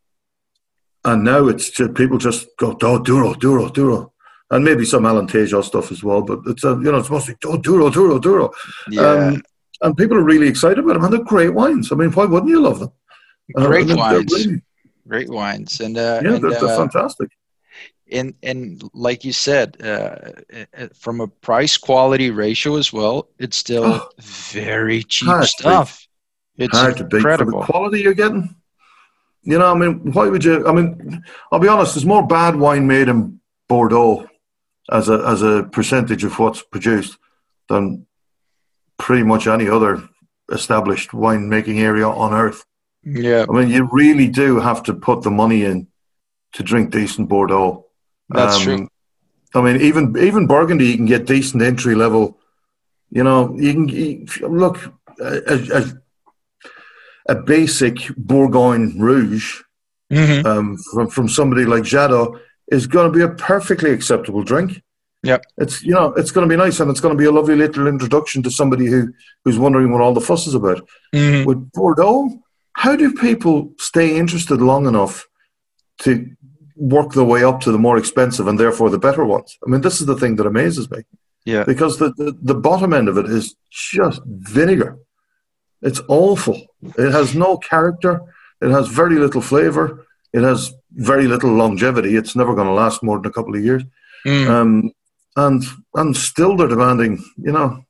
[1.05, 4.13] and now it's just, people just go oh, Douro, Douro, Douro,
[4.49, 6.21] and maybe some Alentejo stuff as well.
[6.21, 8.51] But it's a, you know it's mostly oh, Douro, Douro, Douro,
[8.89, 9.01] yeah.
[9.01, 9.43] um,
[9.81, 11.91] and people are really excited about them, and they're great wines.
[11.91, 12.91] I mean, why wouldn't you love them?
[13.57, 14.31] Uh, Great they're wines.
[14.33, 14.61] really-
[15.05, 15.81] Great wines.
[15.81, 17.29] And, uh, yeah, and, they're, they're uh, fantastic.
[18.11, 20.15] And and like you said, uh,
[20.77, 24.09] uh, from a price quality ratio as well, it's still Oh.
[24.19, 26.07] very cheap stuff.
[26.57, 28.55] It's hard to beat for the quality you're getting.
[29.43, 30.65] You know, I mean, why would you?
[30.67, 31.95] I mean, I'll be honest.
[31.95, 34.27] There's more bad wine made in Bordeaux
[34.91, 37.17] as a as a percentage of what's produced
[37.69, 38.05] than
[38.97, 40.07] pretty much any other
[40.51, 42.63] established winemaking area on earth.
[43.03, 45.87] Yeah, I mean, you really do have to put the money in
[46.53, 47.85] to drink decent Bordeaux.
[48.33, 48.87] That's true.
[49.55, 52.39] I mean, even even Burgundy, you can get decent entry level.
[53.11, 54.79] You know, you can you, look
[55.19, 55.83] a, a,
[57.29, 59.61] a basic Bourgogne Rouge
[60.11, 60.45] Mhm.
[60.45, 62.39] um, from from somebody like Jadot
[62.71, 64.81] is going to be a perfectly acceptable drink.
[65.23, 67.31] Yeah, It's you know it's going to be nice and it's going to be a
[67.31, 69.13] lovely little introduction to somebody who
[69.45, 70.85] who's wondering what all the fuss is about.
[71.15, 71.45] Mhm.
[71.45, 72.29] With Bordeaux,
[72.73, 75.25] how do people stay interested long enough
[75.99, 76.29] to
[76.75, 79.57] work their way up to the more expensive and therefore the better ones?
[79.65, 81.03] I mean, this is the thing that amazes me
[81.45, 84.97] yeah, because the, the, the bottom end of it is just vinegar.
[85.81, 86.59] It's awful.
[86.97, 88.21] It has no character.
[88.61, 90.05] It has very little flavor.
[90.31, 92.15] It has very little longevity.
[92.15, 93.83] It's never going to last more than a couple of years.
[94.25, 94.49] Mm.
[94.49, 94.91] Um,
[95.35, 95.63] and
[95.95, 97.83] and still they're demanding, you know,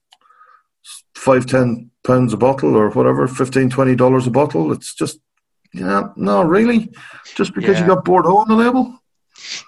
[1.15, 4.71] five, ten pounds a bottle or whatever, 15 20 dollars a bottle.
[4.71, 5.19] It's just,
[5.73, 6.89] yeah, no, really,
[7.35, 8.99] just because you got Bordeaux on the label.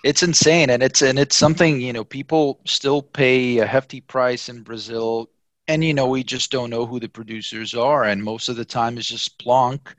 [0.04, 4.50] it's insane, and it's and it's something you know people still pay a hefty price
[4.50, 5.30] in Brazil,
[5.68, 8.66] and you know we just don't know who the producers are, and most of the
[8.66, 9.94] time it's just plonk.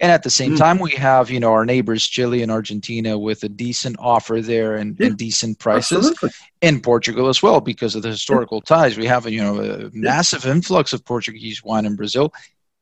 [0.00, 0.58] And at the same Mm.
[0.58, 4.76] time, we have you know our neighbors Chile and Argentina with a decent offer there
[4.76, 6.06] and, Yeah, and decent prices.
[6.06, 6.30] Absolutely.
[6.62, 8.96] in Portugal as well because of the historical ties.
[8.96, 12.32] We have you know a massive influx of Portuguese wine in Brazil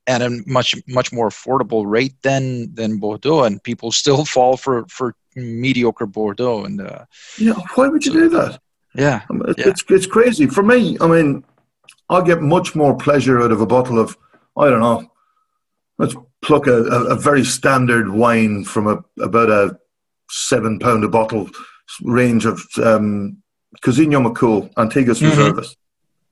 [0.09, 4.87] at a much much more affordable rate than than Bordeaux, and people still fall for
[4.89, 6.65] for mediocre Bordeaux.
[6.65, 7.05] And uh,
[7.39, 8.59] Yeah, why would you do that?
[8.95, 9.69] yeah, I mean, it- Yeah.
[9.69, 10.97] It's it's crazy for me.
[11.01, 11.45] I mean,
[12.11, 14.17] I get much more pleasure out of a bottle of
[14.57, 15.07] I don't know.
[15.99, 19.77] Let's pluck a, a, a very standard wine from a about a
[20.31, 21.49] seven pound a bottle
[22.03, 23.37] range of um,
[23.85, 25.31] Macul, Antiguas Mhm.
[25.31, 25.77] Reservas,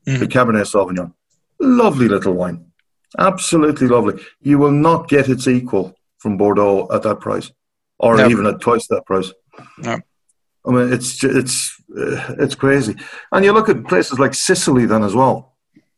[0.07, 0.19] Mhm.
[0.21, 1.13] the Cabernet Sauvignon.
[1.59, 2.66] Lovely little wine,
[3.19, 4.23] absolutely lovely.
[4.41, 7.51] You will not get its equal from Bordeaux at that price,
[7.99, 8.29] or No.
[8.29, 9.33] even at twice that price.
[9.79, 9.99] No.
[10.67, 12.97] I mean, it's it's uh, it's crazy.
[13.33, 15.55] And you look at places like Sicily then as well.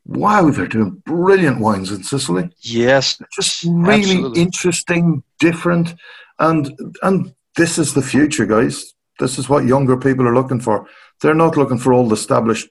[0.06, 2.50] Wow, they're doing brilliant wines in Sicily.
[2.60, 4.40] yes, Just really Absolutely.
[4.42, 5.94] interesting, different,
[6.38, 6.70] and
[7.02, 8.94] and this is the future, guys.
[9.18, 10.86] This is what younger people are looking for.
[11.20, 12.68] They're not looking for old established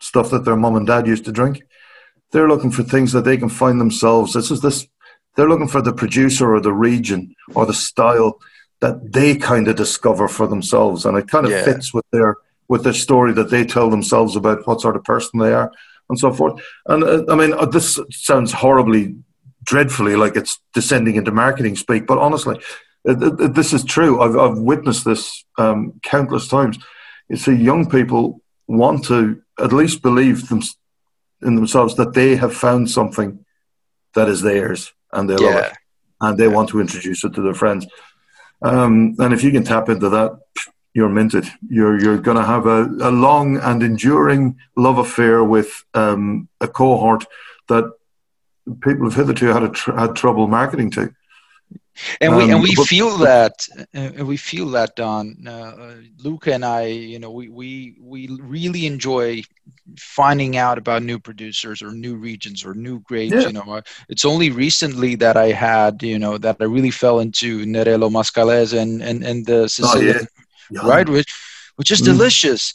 [0.00, 1.62] stuff that their mom and dad used to drink.
[2.32, 4.32] They're looking for things that they can find themselves.
[4.32, 4.86] This is this.
[5.36, 8.38] They're looking for the producer or the region or the style
[8.80, 11.64] that they kind of discover for themselves, and it kind of Yeah.
[11.64, 12.36] fits with their
[12.68, 15.72] with their story that they tell themselves about what sort of person they are
[16.08, 16.60] and so forth.
[16.86, 19.16] And uh, I mean, uh, this sounds horribly,
[19.64, 22.60] dreadfully like it's descending into marketing speak, but honestly,
[23.04, 24.20] it- this is true.
[24.20, 26.78] I've I've witnessed this um, countless times.
[27.28, 30.60] You see, young people want to at least believe them,
[31.42, 33.44] in themselves that they have found something
[34.14, 35.72] that is theirs and they love it
[36.20, 37.86] and they want to introduce it to their friends.
[38.62, 40.38] Um, and if you can tap into that,
[40.92, 41.46] you're minted.
[41.68, 46.68] You're you're going to have a, a long and enduring love affair with um, a
[46.68, 47.26] cohort
[47.68, 47.90] that
[48.80, 51.14] people have hitherto had a tr- had trouble marketing to.
[52.20, 56.54] And we um, and we but, feel that and we feel that don uh, luca
[56.54, 59.42] and i you know we we we really enjoy
[59.98, 63.46] finding out about new producers or new regions or new grapes yeah.
[63.46, 67.20] you know uh, it's only recently that i had you know that i really fell
[67.20, 70.88] into nerello mascalese and and, and the sicilian oh, yeah.
[70.88, 71.32] right which
[71.76, 72.06] which is mm.
[72.06, 72.72] delicious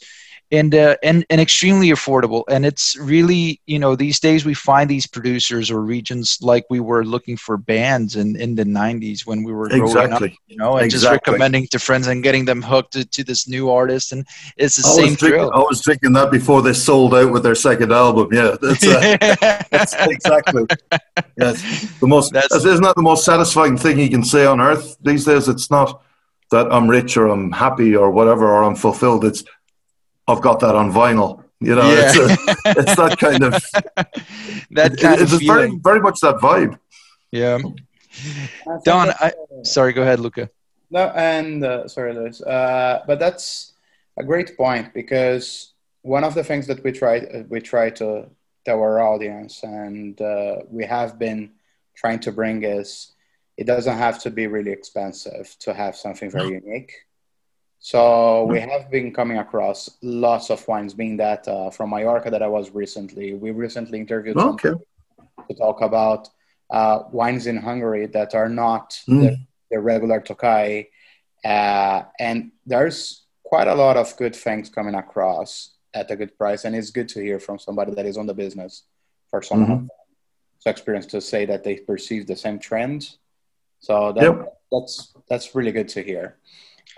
[0.52, 2.44] and uh, and and extremely affordable.
[2.48, 6.80] And it's really you know these days we find these producers or regions like we
[6.80, 10.28] were looking for bands in in the '90s when we were growing exactly.
[10.28, 11.16] up, you know, and exactly.
[11.16, 14.12] just recommending to friends and getting them hooked to, to this new artist.
[14.12, 15.50] And it's the I same thrill.
[15.52, 18.28] I was thinking that before they sold out with their second album.
[18.32, 20.64] Yeah, that's, uh, that's exactly.
[21.36, 22.32] Yes, the most.
[22.32, 25.48] That's, isn't that the most satisfying thing you can say on earth these days?
[25.48, 26.02] It's not
[26.50, 29.24] that I'm rich or I'm happy or whatever or I'm fulfilled.
[29.24, 29.44] It's
[30.28, 31.42] I've got that on vinyl.
[31.60, 32.12] You know, yeah.
[32.12, 33.52] it's, a, it's that kind of
[34.72, 36.78] that kind it, of very very much that vibe.
[37.32, 37.58] Yeah.
[38.84, 40.50] Don, I, sorry, go ahead, Luca.
[40.90, 42.40] No, and uh, sorry, Luis.
[42.40, 43.72] Uh, but that's
[44.16, 48.28] a great point because one of the things that we try uh, we try to
[48.64, 51.52] tell our audience, and uh, we have been
[51.94, 53.12] trying to bring is
[53.56, 56.92] it doesn't have to be really expensive to have something very unique.
[57.86, 62.42] So we have been coming across lots of wines, being that uh, from Mallorca that
[62.42, 63.34] I was recently.
[63.34, 64.72] We recently interviewed okay.
[65.48, 66.28] to talk about
[66.68, 69.20] uh, wines in Hungary that are not mm.
[69.20, 69.38] the,
[69.70, 70.88] the, regular Tokai.
[71.44, 76.64] Uh, and there's quite a lot of good things coming across at a good price.
[76.64, 78.82] And it's good to hear from somebody that is on the business
[79.30, 79.86] for some mm-hmm.
[80.58, 83.10] so experience to say that they perceive the same trend.
[83.78, 84.58] So that, yep.
[84.72, 86.36] that's that's really good to hear.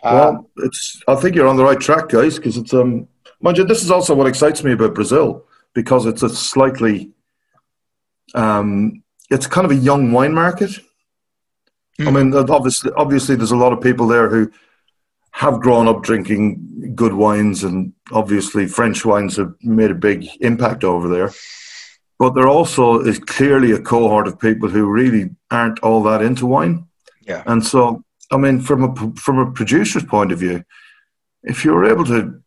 [0.02, 1.02] Well, um, it's.
[1.08, 2.72] I think you're on the right track, guys, because it's.
[2.72, 3.08] Um,
[3.40, 7.10] mind you, this is also what excites me about Brazil because it's a slightly.
[8.34, 10.70] Um, it's kind of a young wine market.
[11.98, 12.06] Mm.
[12.06, 14.50] I mean, obviously, obviously, there's a lot of people there who
[15.32, 20.84] have grown up drinking good wines, and obviously, French wines have made a big impact
[20.84, 21.32] over there.
[22.18, 26.46] But there also is clearly a cohort of people who really aren't all that into
[26.46, 26.86] wine.
[27.22, 27.44] Yeah.
[27.46, 30.64] And so I mean, from a from a producer's point of view,
[31.42, 32.42] if you're able to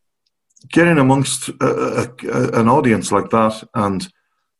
[0.70, 4.08] get in amongst a, a, an audience like that and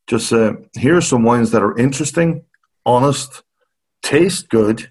[0.08, 2.44] just say, here are some wines that are interesting,
[2.84, 3.42] honest,
[4.02, 4.90] taste good,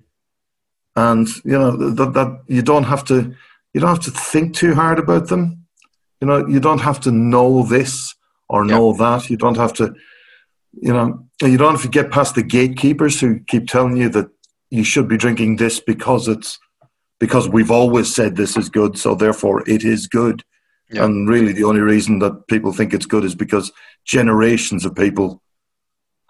[0.96, 3.36] and you know that that you don't have to
[3.74, 5.66] you don't have to think too hard about them.
[6.20, 8.16] You know, you don't have to know this
[8.48, 9.30] or know that.
[9.30, 9.94] You don't have to,
[10.74, 14.28] you know, you don't have to get past the gatekeepers who keep telling you that
[14.72, 16.58] you should be drinking this because it's
[17.20, 20.44] because we've always said this is good, so therefore it is good.
[20.90, 21.06] Yeah.
[21.06, 23.72] And really, the only reason that people think it's good is because
[24.06, 25.42] generations of people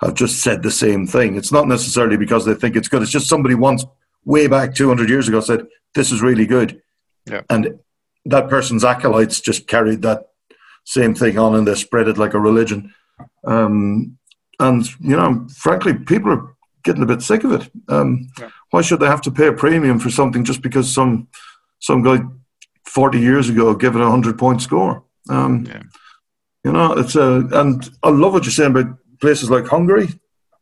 [0.01, 1.37] have just said the same thing.
[1.37, 3.01] It's not necessarily because they think it's good.
[3.01, 3.85] It's just somebody once,
[4.25, 6.81] way back 200 years ago, said, This is really good.
[7.29, 7.41] Yeah.
[7.49, 7.79] And
[8.25, 10.25] that person's acolytes just carried that
[10.83, 12.93] same thing on and they spread it like a religion.
[13.45, 14.17] Um,
[14.59, 16.50] and, you know, frankly, people are
[16.83, 17.69] getting a bit sick of it.
[17.87, 18.49] Um, yeah.
[18.71, 21.27] Why should they have to pay a premium for something just because some
[21.79, 22.19] some guy
[22.85, 25.03] forty years ago gave it a hundred point score?
[25.29, 25.83] Um, yeah.
[26.63, 30.09] You know, it's a and I love what you're saying about places like Hungary.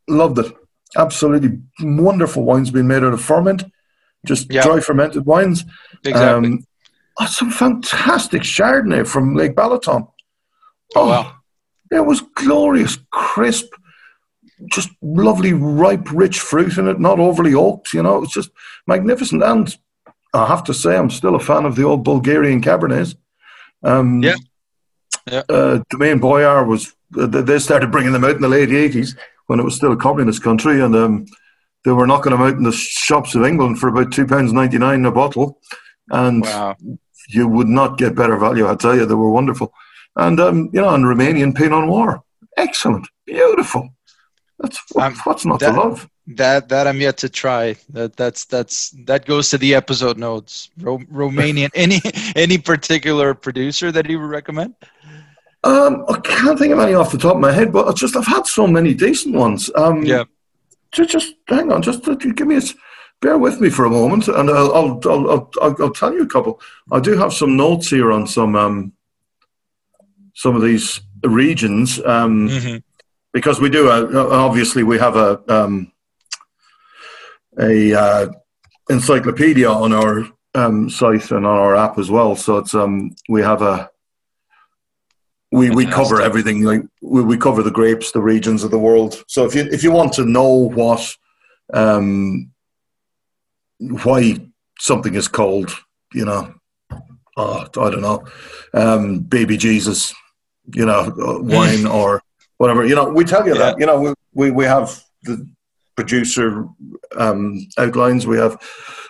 [0.08, 0.51] Loved it.
[0.97, 3.69] Absolutely wonderful wines being made out of Furmint,
[4.25, 4.63] just yeah.
[4.63, 5.63] dry fermented wines.
[6.03, 6.49] Exactly.
[6.49, 6.65] Um,
[7.19, 10.08] oh, some fantastic Chardonnay from Lake Balaton.
[10.95, 11.36] Oh, oh wow!
[11.91, 13.71] It was glorious, crisp
[14.67, 17.93] just lovely, ripe, rich fruit in it, not overly oaked.
[17.93, 18.52] You know, it's just
[18.88, 19.43] magnificent.
[19.43, 19.76] And
[20.34, 23.15] I have to say, I'm still a fan of the old Bulgarian Cabernets.
[23.84, 24.36] Um, yeah.
[25.30, 25.43] Yeah.
[25.50, 29.15] Uh, Domaine Boyar was, uh, they started bringing them out in the late 80s
[29.48, 30.82] when it was still a communist country.
[30.82, 31.26] And um,
[31.86, 35.60] they were knocking them out in the shops of England for about £2.99 a bottle.
[36.10, 36.76] And wow.
[37.30, 39.06] you would not get better value, I tell you.
[39.06, 39.74] They were wonderful.
[40.15, 42.24] And, um, you know, and Romanian Pinot Noir.
[42.58, 43.08] Excellent.
[43.26, 43.89] Beautiful.
[44.60, 46.10] That's what, what's not that, to love.
[46.28, 47.76] That that I'm yet to try.
[47.89, 50.70] That that's that's that goes to the episode notes.
[50.80, 51.70] Ro- Romanian.
[51.74, 52.01] any
[52.36, 54.76] any particular producer that you would recommend?
[55.64, 58.16] Um, I can't think of any off the top of my head, but I just
[58.16, 59.70] I've had so many decent ones.
[59.76, 60.26] Um, yeah.
[60.91, 62.62] Just, just hang on, just uh, give me a,
[63.22, 66.28] bear with me for a moment, and I'll I'll, I'll I'll, I'll tell you a
[66.28, 66.60] couple.
[66.91, 68.93] I do have some notes here on some um,
[70.34, 71.99] some of these regions.
[71.99, 72.78] Um, mm-hmm
[73.34, 75.91] because we do a, obviously we have a um,
[77.59, 78.27] a uh,
[78.89, 82.36] encyclopedia on our um, site and on our app as well.
[82.36, 83.89] So it's um, we have a
[85.51, 89.23] we, we cover everything like we, we cover the grapes, the regions of the world.
[89.27, 91.15] So if you if you want to know what
[91.73, 92.51] um,
[93.80, 94.38] why
[94.80, 95.75] something is called,
[96.13, 96.53] you know,
[97.38, 98.25] oh, I don't know,
[98.73, 100.13] um, baby Jesus,
[100.73, 102.21] you know, wine or
[102.60, 102.86] whatever.
[102.86, 103.60] You know, we tell you yeah.
[103.60, 103.80] that.
[103.80, 105.49] You know, we, we, we have the
[105.95, 106.68] producer
[107.18, 108.28] um, outlines.
[108.28, 108.62] We have,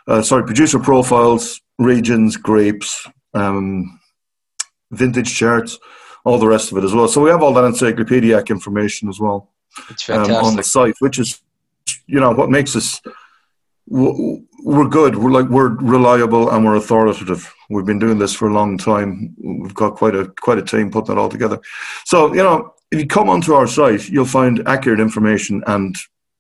[0.07, 3.99] uh, sorry, producer profiles, regions, grapes, um,
[4.91, 5.77] vintage charts,
[6.23, 7.07] all the rest of it as well.
[7.07, 9.51] So we have all that encyclopedic information as well
[10.09, 11.41] um, on the site, which is,
[12.07, 13.01] you know, what makes us
[13.89, 15.15] we're good.
[15.15, 17.51] We're like we're reliable and we're authoritative.
[17.69, 19.35] We've been doing this for a long time.
[19.41, 21.59] We've got quite a quite a team putting it all together.
[22.05, 25.95] So you know, if you come onto our site, you'll find accurate information and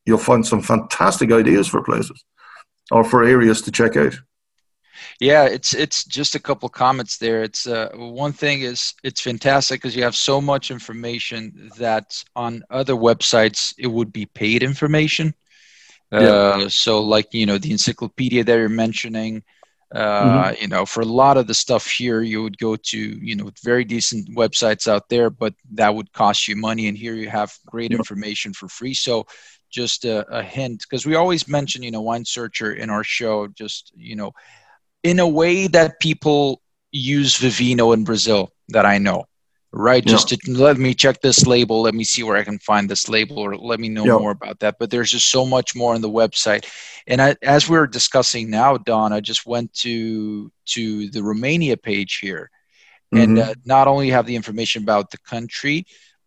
[0.05, 2.23] you'll find some fantastic ideas for places
[2.91, 4.17] or for areas to check out.
[5.19, 7.43] Yeah, it's it's just a couple comments there.
[7.43, 12.63] It's uh, one thing is it's fantastic because you have so much information that on
[12.69, 15.33] other websites it would be paid information.
[16.11, 16.67] Uh, yeah.
[16.69, 19.43] so like you know the encyclopedia that you're mentioning.
[19.93, 20.61] Uh, mm-hmm.
[20.61, 23.49] You know, for a lot of the stuff here, you would go to you know
[23.63, 26.87] very decent websites out there, but that would cost you money.
[26.87, 28.93] And here you have great information for free.
[28.93, 29.25] So
[29.71, 33.47] just a, a hint because we always mention you know wine searcher in our show
[33.47, 34.31] just you know
[35.03, 36.61] in a way that people
[36.91, 39.25] use Vivino in Brazil that I know,
[39.71, 40.03] right?
[40.05, 40.11] Yeah.
[40.11, 43.07] Just to let me check this label, let me see where I can find this
[43.07, 44.17] label, or let me know yeah.
[44.17, 44.77] more about that.
[44.79, 46.65] But there's just so much more on the website.
[47.07, 51.77] And I, as we are discussing now, Don, I just went to to the Romania
[51.77, 52.49] page here,
[53.11, 53.51] and mm-hmm.
[53.51, 55.85] uh, not only have the information about the country,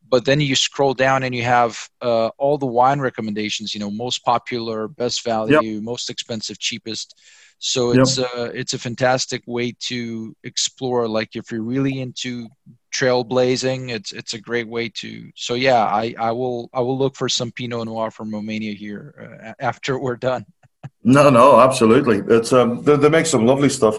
[0.08, 3.74] but then you scroll down and you have uh, all the wine recommendations.
[3.74, 5.82] You know, most popular, best value, yep.
[5.82, 7.18] most expensive, cheapest
[7.64, 8.28] so it's yep.
[8.36, 11.06] uh, it's a fantastic way to explore.
[11.06, 12.48] Like if you're really into
[12.92, 15.30] trailblazing, it's it's a great way to.
[15.36, 19.38] So yeah, I, I will I will look for some Pinot Noir from Romania here
[19.46, 20.44] uh, after we're done.
[21.04, 22.20] No, no, absolutely.
[22.34, 23.96] It's um they, they make some lovely stuff.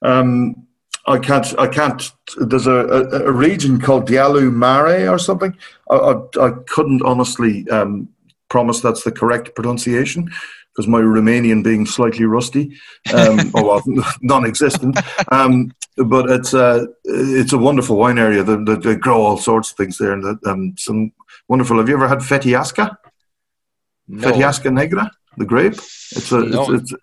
[0.00, 0.66] Um,
[1.06, 1.58] I can't.
[1.58, 2.10] I can't.
[2.38, 5.54] There's a, a, a region called Dealu Mare or something.
[5.90, 8.08] I, I, I couldn't honestly um,
[8.48, 10.30] promise that's the correct pronunciation
[10.74, 12.76] because my Romanian being slightly rusty,
[13.12, 13.82] um, or well,
[14.22, 14.98] non-existent.
[15.30, 18.42] Um, but it's a uh, it's a wonderful wine area.
[18.42, 21.12] They, they, they grow all sorts of things there, and um, some
[21.48, 21.78] wonderful.
[21.78, 22.96] Have you ever had Feteasca?
[24.08, 24.28] No.
[24.28, 25.74] Feteasca Neagra, the grape.
[25.74, 26.72] It's a no.
[26.72, 27.02] it's, it's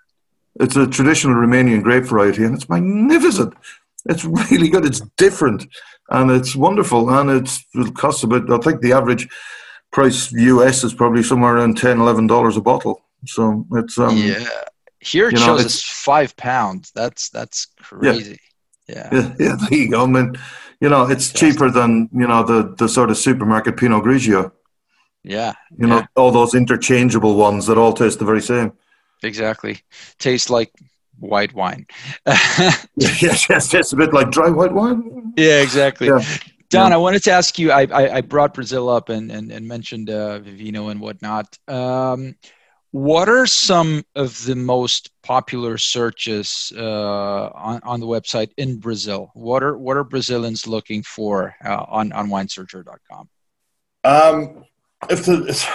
[0.60, 3.54] it's a traditional Romanian grape variety, and it's magnificent.
[4.06, 4.86] It's really good.
[4.86, 5.68] It's different,
[6.10, 8.50] and it's wonderful, and it's, it costs a bit.
[8.50, 9.28] I think the average
[9.92, 14.48] price US is probably somewhere around 10 11 dollars a bottle so it's um, yeah.
[15.02, 16.92] Here it shows us five pounds.
[16.94, 18.40] That's that's crazy.
[18.88, 19.10] Yeah.
[19.12, 19.36] yeah.
[19.40, 20.04] yeah, There you go.
[20.04, 20.36] I mean,
[20.82, 24.52] you know, it's cheaper than you know the the sort of supermarket Pinot Grigio.
[25.24, 25.54] Yeah.
[25.78, 28.74] You know, all those interchangeable ones that all taste the very same.
[29.22, 29.82] Exactly.
[30.18, 30.72] tastes like
[31.20, 31.86] white wine.
[32.96, 35.34] yes, yes, just a bit like dry white wine.
[35.36, 36.08] Yeah, exactly.
[36.08, 36.24] Yeah.
[36.70, 36.96] Don, yeah.
[36.96, 37.72] I wanted to ask you.
[37.72, 41.58] I, I, I brought Brazil up and and, and mentioned uh, Vivino and whatnot.
[41.68, 42.36] Um,
[42.92, 49.32] what are some of the most popular searches uh, on, on the website in Brazil?
[49.34, 53.30] What are what are Brazilians looking for uh, on on WineSearcher.com?
[54.04, 54.66] Um,
[55.10, 55.68] if the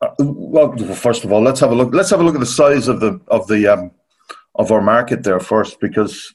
[0.00, 1.94] uh, well, first of all, let's have a look.
[1.94, 3.90] Let's have a look at the size of the of the um,
[4.54, 6.34] of our market there first, because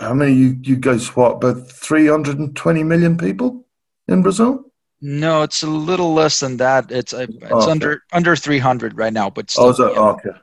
[0.00, 3.66] how many you you guys what about three hundred and twenty million people
[4.06, 4.67] in Brazil?
[5.00, 6.90] No, it's a little less than that.
[6.90, 7.70] It's uh, it's okay.
[7.70, 9.74] under under 300 right now, but still.
[9.78, 9.92] Oh, it?
[9.94, 10.00] Yeah.
[10.00, 10.38] Okay.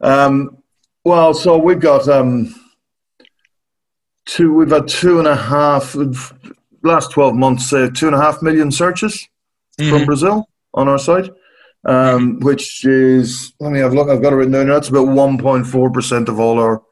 [0.00, 0.58] Um,
[1.04, 2.54] well, so we've got um,
[4.26, 4.52] two.
[4.52, 5.96] We've had two and a half
[6.82, 7.72] last 12 months.
[7.72, 9.28] Uh, two and a half million searches
[9.78, 9.90] mm-hmm.
[9.90, 11.30] from Brazil on our site,
[11.84, 12.44] um, mm-hmm.
[12.44, 13.52] which is.
[13.60, 14.08] Let me have a look.
[14.08, 14.66] I've got it written down.
[14.66, 16.82] That's about 1.4 percent of all our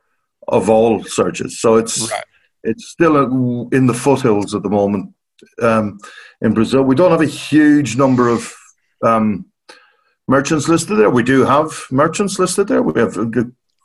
[0.47, 1.61] of all searches.
[1.61, 2.23] So it's right.
[2.63, 5.13] it's still in the foothills at the moment
[5.61, 5.99] um,
[6.43, 6.83] in Brazil.
[6.83, 8.55] We don't have a huge number of
[9.03, 9.47] um,
[10.29, 11.11] merchants listed there.
[11.11, 12.83] We do have merchants listed there.
[12.83, 13.17] We have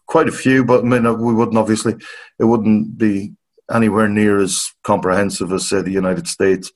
[0.07, 1.95] quite a few, but I mean, uh, we wouldn't obviously,
[2.39, 3.33] it wouldn't be
[3.73, 6.71] anywhere near as comprehensive as say the United States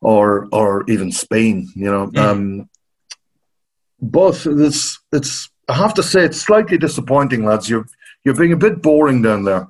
[0.00, 1.68] or or even Spain.
[1.74, 2.18] You know, mm.
[2.18, 2.70] um,
[4.00, 5.50] but it's it's.
[5.70, 7.68] I have to say it's slightly disappointing, lads.
[7.68, 7.86] You're
[8.24, 9.68] you're being a bit boring down there.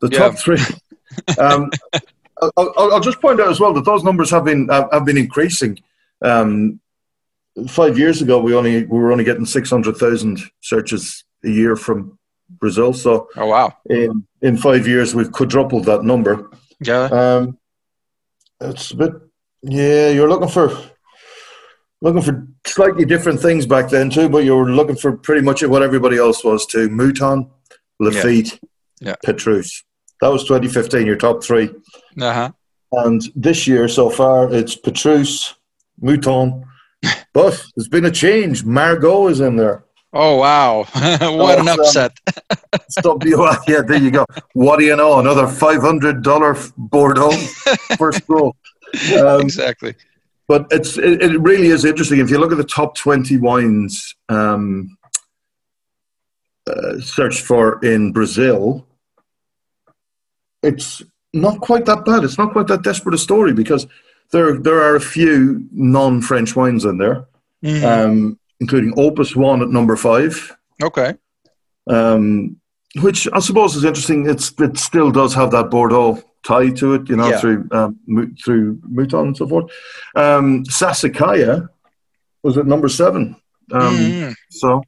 [0.00, 0.18] The yeah.
[0.18, 0.58] top three.
[1.38, 1.70] Um,
[2.42, 5.78] I'll, I'll, just point out as well that those numbers have been have been increasing.
[6.22, 6.80] Um,
[7.68, 11.76] five years ago, we only we were only getting six hundred thousand searches a year
[11.76, 12.18] from
[12.50, 12.92] Brazil.
[12.92, 13.74] So, oh wow!
[13.88, 16.50] In in five years, we've quadrupled that number.
[16.80, 17.04] Yeah.
[17.04, 17.58] Um,
[18.60, 19.12] it's a bit.
[19.62, 20.76] Yeah, you're looking for
[22.02, 25.62] looking for slightly different things back then too, but you were looking for pretty much
[25.62, 26.88] what everybody else was too.
[26.88, 27.50] Mouton,
[28.00, 28.58] Lafite,
[29.00, 29.08] yeah.
[29.08, 29.14] yeah.
[29.24, 29.82] Petrus.
[30.20, 31.70] That was 2015, your top three.
[32.20, 32.50] Uh-huh.
[32.92, 35.54] And this year so far, it's Petrus,
[36.00, 36.64] Mouton,
[37.32, 38.64] but there's been a change.
[38.64, 39.84] Margaux is in there.
[40.12, 40.84] Oh wow!
[41.20, 42.16] what an upset!
[42.72, 43.44] Um, stop you!
[43.68, 44.24] Yeah, there you go.
[44.54, 45.18] What do you know?
[45.18, 47.36] Another five hundred dollar Bordeaux
[47.98, 48.56] first row.
[49.18, 49.94] Um, exactly.
[50.48, 52.20] But it's it, it, really is interesting.
[52.20, 54.96] If you look at the top twenty wines um,
[56.66, 58.86] uh, searched for in Brazil,
[60.66, 61.02] it's
[61.32, 62.24] not quite that bad.
[62.24, 63.86] It's not quite that desperate a story because
[64.32, 67.26] there there are a few non French wines in there,
[67.64, 67.84] mm-hmm.
[67.84, 70.56] um, including Opus One at number five.
[70.82, 71.14] Okay.
[71.88, 72.60] Um,
[73.00, 74.28] which I suppose is interesting.
[74.28, 77.38] It's it still does have that Bordeaux tie to it, you know, yeah.
[77.38, 79.70] through um, through Mouton and so forth.
[80.14, 81.68] Um, Sassicaia
[82.42, 83.36] was at number seven.
[83.72, 84.34] Um, mm.
[84.50, 84.82] So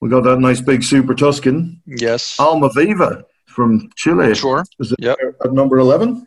[0.00, 1.82] we got that nice big Super Tuscan.
[1.86, 2.36] Yes.
[2.36, 3.24] Almaviva
[3.54, 4.34] from Chile.
[4.34, 4.64] Sure.
[4.80, 5.16] Is it yep.
[5.44, 6.26] at number 11?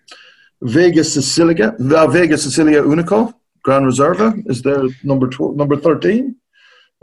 [0.61, 6.35] Vega Sicilia, uh, Vega Sicilia Unico, Gran Reserva is there number tw- number 13.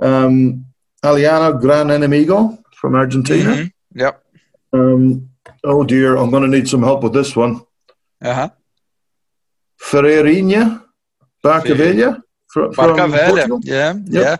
[0.03, 0.67] Um,
[1.05, 3.51] Aleanna Gran Enemigo from Argentina.
[3.51, 4.01] Mm-hmm.
[4.01, 4.25] Yep.
[4.73, 5.29] Um,
[5.65, 7.63] Oh dear, I'm going to need some help with this one.
[8.23, 8.49] Uh huh.
[9.81, 10.85] Ferreirinha,
[11.43, 12.21] Barca Velha.
[12.55, 14.07] Barcavella, yeah, yep.
[14.09, 14.37] yeah.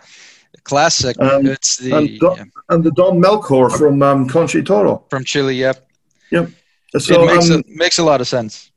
[0.63, 1.19] Classic.
[1.19, 2.43] Um, it's the and, Don, yeah.
[2.69, 5.05] and the Don Melchor from um, Concha y Toro.
[5.09, 5.87] From Chile, yep.
[6.31, 6.49] Yep.
[6.97, 8.71] So, it makes, um, a, makes a lot of sense.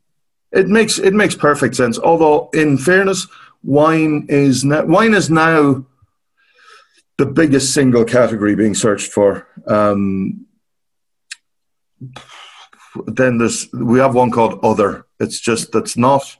[0.52, 1.98] It makes it makes perfect sense.
[1.98, 3.26] Although, in fairness,
[3.62, 5.84] wine is now, wine is now
[7.18, 9.46] the biggest single category being searched for.
[9.66, 10.46] Um,
[13.06, 15.06] then there's we have one called other.
[15.20, 16.36] It's just that's not.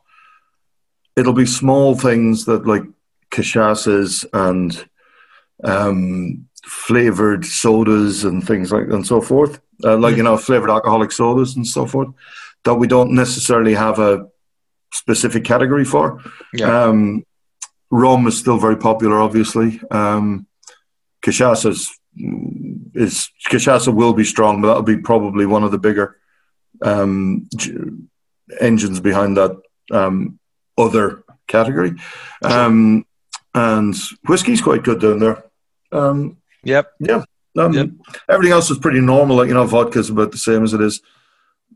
[1.16, 2.84] It'll be small things that like
[3.30, 4.88] cachaças and
[5.64, 9.60] um, flavored sodas and things like and so forth.
[9.84, 12.08] Uh, like you know, flavored alcoholic sodas and so forth
[12.64, 14.26] that we don't necessarily have a
[14.92, 16.20] specific category for.
[16.52, 16.84] Yeah.
[16.84, 17.24] Um,
[17.90, 19.80] rum is still very popular, obviously.
[19.90, 20.46] Um,
[21.22, 21.90] is
[23.48, 26.16] cachaça will be strong, but that'll be probably one of the bigger
[26.82, 27.48] um,
[28.60, 29.56] engines behind that
[29.90, 30.38] um,
[30.76, 31.94] other category.
[32.42, 33.04] Um,
[33.54, 33.96] and
[34.26, 35.44] whiskey's quite good down there.
[35.92, 36.92] Um, yep.
[37.00, 37.24] Yeah.
[37.56, 37.88] Um, yep.
[38.28, 39.36] Everything else is pretty normal.
[39.36, 41.00] Like you know, vodka's about the same as it is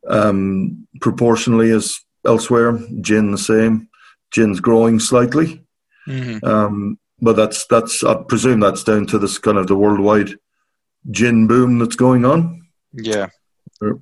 [0.08, 2.78] um, proportionally as elsewhere.
[3.00, 3.88] Gin the same.
[4.30, 5.62] Gin's growing slightly,
[6.08, 6.44] mm-hmm.
[6.46, 10.36] um, but that's that's I presume that's down to this kind of the worldwide
[11.10, 12.66] gin boom that's going on.
[12.94, 13.28] Yeah,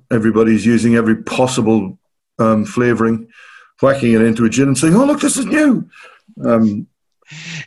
[0.09, 1.99] everybody's using every possible
[2.39, 3.27] um, flavoring,
[3.81, 5.89] whacking it into a gin and saying, "Oh, look, this is new."
[6.45, 6.87] Um,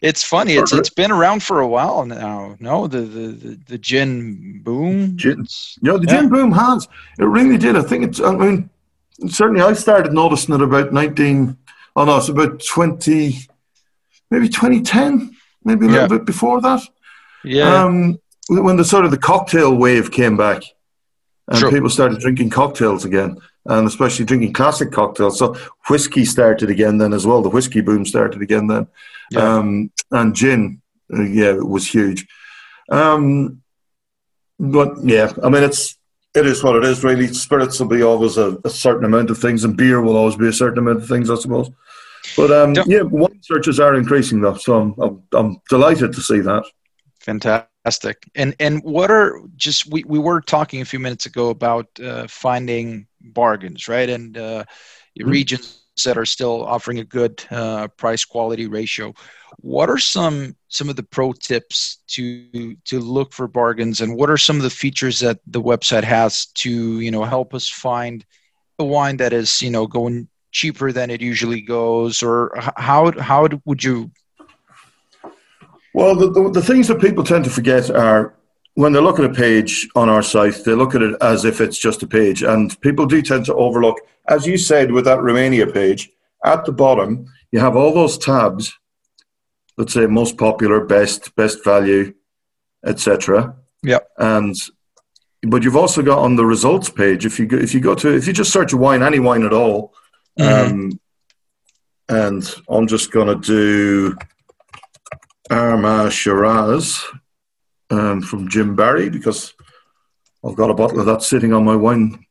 [0.02, 0.54] it's funny.
[0.54, 2.56] It's it's been around for a while now.
[2.60, 5.16] No, the the the, the gin boom.
[5.16, 5.46] Gin,
[5.80, 6.20] you know, the yeah.
[6.20, 6.88] gin boom has.
[7.18, 7.76] It really did.
[7.76, 8.20] I think it's.
[8.20, 8.70] I mean,
[9.28, 11.56] certainly I started noticing it about nineteen.
[11.96, 13.38] Oh no, it's about twenty,
[14.30, 16.18] maybe twenty ten, maybe a little yeah.
[16.18, 16.82] bit before that.
[17.44, 17.84] Yeah.
[17.84, 20.62] Um, when the sort of the cocktail wave came back
[21.48, 21.70] and sure.
[21.70, 25.38] people started drinking cocktails again, and especially drinking classic cocktails.
[25.38, 25.56] So
[25.88, 27.42] whiskey started again then as well.
[27.42, 28.86] The whiskey boom started again then,
[29.30, 29.56] yeah.
[29.56, 32.26] um, and gin, uh, yeah, it was huge.
[32.90, 33.62] Um,
[34.58, 35.98] but yeah, I mean, it's
[36.34, 37.04] it is what it is.
[37.04, 40.36] Really, spirits will be always a, a, certain amount of things, and beer will always
[40.36, 41.70] be a certain amount of things, I suppose.
[42.36, 46.40] But um, yeah, wine searches are increasing though, so I'm, I'm, I'm delighted to see
[46.40, 46.64] that.
[47.20, 48.18] Fantastic.
[48.34, 52.26] And and what are just we, we were talking a few minutes ago about uh,
[52.28, 54.08] finding bargains, right?
[54.08, 54.64] And uh,
[55.18, 55.28] mm-hmm.
[55.28, 59.14] regions that are still offering a good uh, price quality ratio.
[59.58, 64.30] What are some some of the pro tips to to look for bargains, and what
[64.30, 68.24] are some of the features that the website has to you know help us find
[68.78, 73.48] a wine that is you know going cheaper than it usually goes, or how how
[73.64, 74.10] would you?
[75.94, 78.34] Well, the, the, the, things that people tend to forget are
[78.74, 81.60] when they look at a page on our site, they look at it as if
[81.60, 82.42] it's just a page.
[82.42, 86.10] And people do tend to overlook, as you said with that Romania page,
[86.44, 88.76] at the bottom, you have all those tabs,
[89.78, 92.12] let's say most popular, best, best value,
[92.84, 93.54] etc.
[93.82, 94.00] Yeah.
[94.18, 94.56] And
[95.46, 98.14] but you've also got on the results page, if you go, if you go to
[98.14, 99.94] if you just search wine, any wine at all,
[100.38, 100.72] mm-hmm.
[100.72, 101.00] um,
[102.08, 104.16] and I'm just gonna do
[105.50, 107.04] Armagh Shiraz
[107.90, 109.54] um, from Jim Barry because
[110.44, 112.24] I've got a bottle of that sitting on my wine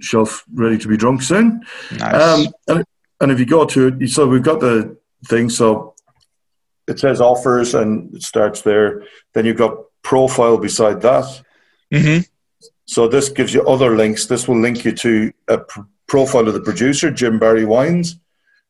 [0.00, 1.64] shelf ready to be drunk soon.
[1.98, 2.14] Nice.
[2.14, 2.84] Um, and,
[3.20, 5.48] and if you go to it, so we've got the thing.
[5.48, 5.94] So
[6.86, 9.04] it says offers and it starts there.
[9.34, 11.42] Then you've got profile beside that.
[11.92, 12.22] Mm-hmm.
[12.86, 14.26] So this gives you other links.
[14.26, 18.18] This will link you to a pr- profile of the producer, Jim Barry Wines.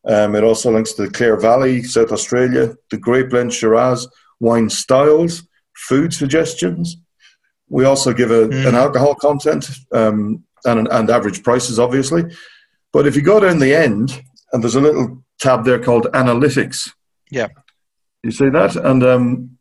[0.07, 4.07] Um, it also links to the Clare Valley, South Australia, the Grape Blend Shiraz,
[4.41, 5.43] wine styles,
[5.77, 6.97] food suggestions.
[7.69, 8.67] We also give a, mm.
[8.67, 12.25] an alcohol content um, and, and average prices, obviously.
[12.93, 14.23] But if you go down the end,
[14.53, 16.91] and there's a little tab there called Analytics.
[17.31, 17.49] Yeah.
[18.23, 18.77] You see that?
[18.77, 19.59] And um,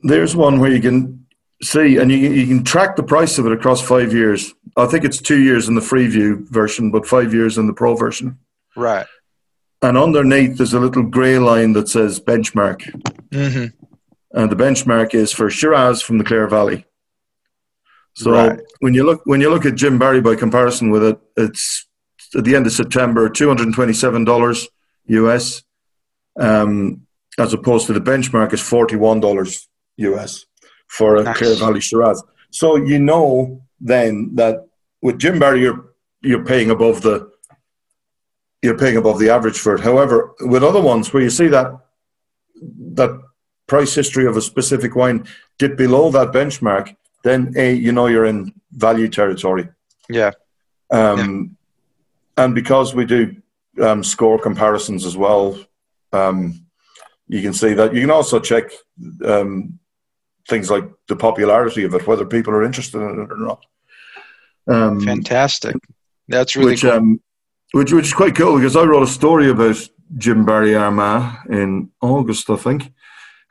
[0.00, 1.26] there's one where you can
[1.62, 4.54] see, and you, you can track the price of it across five years.
[4.76, 7.72] I think it's two years in the free view version, but five years in the
[7.72, 8.38] pro version.
[8.76, 9.06] Right.
[9.82, 12.82] And underneath, there's a little grey line that says benchmark.
[13.30, 13.77] Mm-hmm.
[14.32, 16.84] And the benchmark is for Shiraz from the Clare Valley.
[18.14, 18.60] So right.
[18.80, 21.86] when you look when you look at Jim Barry by comparison with it, it's
[22.36, 24.68] at the end of September, two hundred and twenty-seven dollars
[25.06, 25.62] US,
[26.38, 27.06] um,
[27.38, 29.68] as opposed to the benchmark is forty-one dollars
[29.98, 30.44] US
[30.88, 31.38] for a nice.
[31.38, 32.22] Clare Valley Shiraz.
[32.50, 34.66] So you know then that
[35.00, 37.30] with Jim Barry, you're you're paying above the
[38.62, 39.80] you're paying above the average for it.
[39.80, 41.72] However, with other ones where you see that
[42.94, 43.10] that
[43.68, 45.24] price history of a specific wine
[45.58, 49.68] dip below that benchmark, then a you know you're in value territory.
[50.08, 50.32] Yeah.
[50.90, 51.56] Um,
[52.36, 52.44] yeah.
[52.44, 53.36] And because we do
[53.80, 55.58] um, score comparisons as well,
[56.12, 56.64] um,
[57.28, 57.94] you can see that.
[57.94, 58.70] You can also check
[59.24, 59.78] um,
[60.48, 63.64] things like the popularity of it, whether people are interested in it or not.
[64.66, 65.76] Um, Fantastic.
[66.28, 66.92] That's really which, cool.
[66.92, 67.20] Um,
[67.72, 69.76] which, which is quite cool because I wrote a story about
[70.16, 72.92] Jim Barry Armagh in August, I think.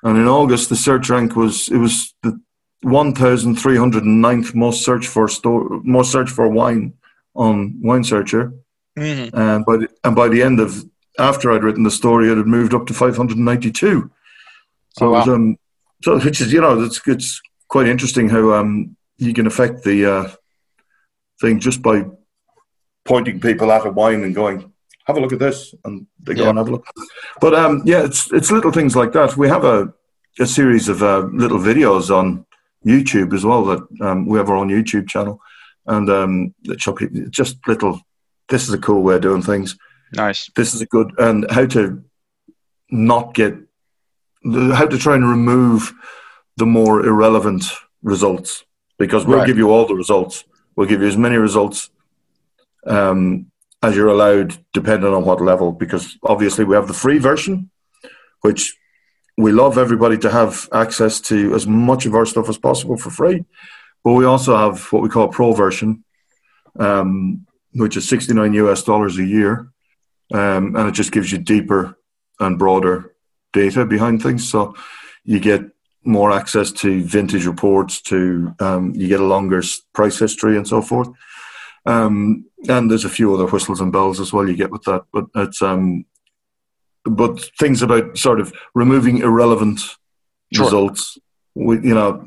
[0.04, 2.39] And in August, the search rank was it was the
[2.84, 6.93] 1,309th most search for store, most search for wine
[7.36, 8.54] on Wine Searcher.
[8.98, 9.38] Mm-hmm.
[9.38, 10.84] And by the, and by the end of
[11.20, 14.12] after I'd written the story, it had moved up to 592.
[14.98, 15.20] So oh, wow.
[15.20, 15.58] was, um,
[16.04, 20.06] so which is you know it's it's quite interesting how um you can affect the
[20.06, 20.32] uh,
[21.41, 22.06] thing just by
[23.04, 24.72] pointing people at a wine and going,
[25.08, 26.49] have a look at this, and they go yeah.
[26.49, 26.86] and have a look.
[27.39, 29.38] But um, yeah, it's it's little things like that.
[29.38, 29.93] We have a
[30.39, 32.45] a series of uh, little videos on
[32.86, 33.64] YouTube as well.
[33.66, 35.41] That um, we have our own YouTube channel,
[35.86, 36.53] and um,
[37.30, 38.01] just little.
[38.49, 39.78] This is a cool way of doing things.
[40.14, 40.49] Nice.
[40.55, 42.03] This is a good and how to
[42.89, 43.55] not get
[44.45, 45.93] how to try and remove
[46.55, 47.64] the more irrelevant
[48.01, 48.64] results
[48.97, 49.47] because we'll Right.
[49.47, 50.45] give you all the results.
[50.76, 51.89] We'll give you as many results
[52.86, 53.51] um,
[53.88, 55.72] as you're allowed, depending on what level.
[55.72, 57.70] Because obviously, we have the free version,
[58.42, 58.76] which
[59.38, 63.10] we love everybody to have access to as much of our stuff as possible for
[63.10, 63.46] free.
[64.04, 66.04] But we also have what we call pro version,
[66.80, 69.72] um, which is 69 US dollars a year.
[70.34, 71.98] Um, and it just gives you deeper
[72.40, 73.16] and broader
[73.54, 74.50] data behind things.
[74.50, 74.76] So
[75.24, 75.62] you get
[76.04, 79.62] more access to vintage reports, to um, you get a longer
[79.94, 81.10] price history and so forth.
[81.88, 85.04] Um, and there's a few other whistles and bells as well you get with that.
[85.14, 86.06] But it's um,
[87.06, 89.80] but things about sort of removing irrelevant
[90.54, 90.64] Sure.
[90.66, 91.18] results.
[91.56, 92.24] We, you know,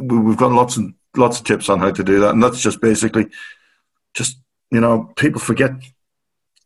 [0.00, 2.60] we, we've got lots and lots of tips on how to do that, and that's
[2.62, 3.26] just basically
[4.14, 4.38] just
[4.70, 5.72] you know people forget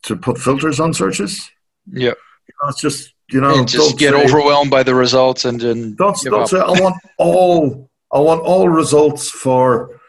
[0.05, 1.51] to put filters on searches.
[1.91, 2.13] Yeah.
[2.49, 5.61] You know, it's just you know and just get say- overwhelmed by the results and
[5.61, 10.01] then Don't, don't say I want all I want all results for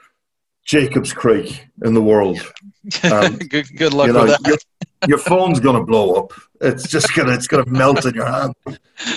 [0.66, 2.40] Jacobs Creek in the world.
[3.12, 4.48] Um, good, good luck you know, with that.
[4.48, 4.58] your,
[5.08, 6.34] your phone's going to blow up.
[6.62, 8.54] It's just going to it's going to melt in your hand.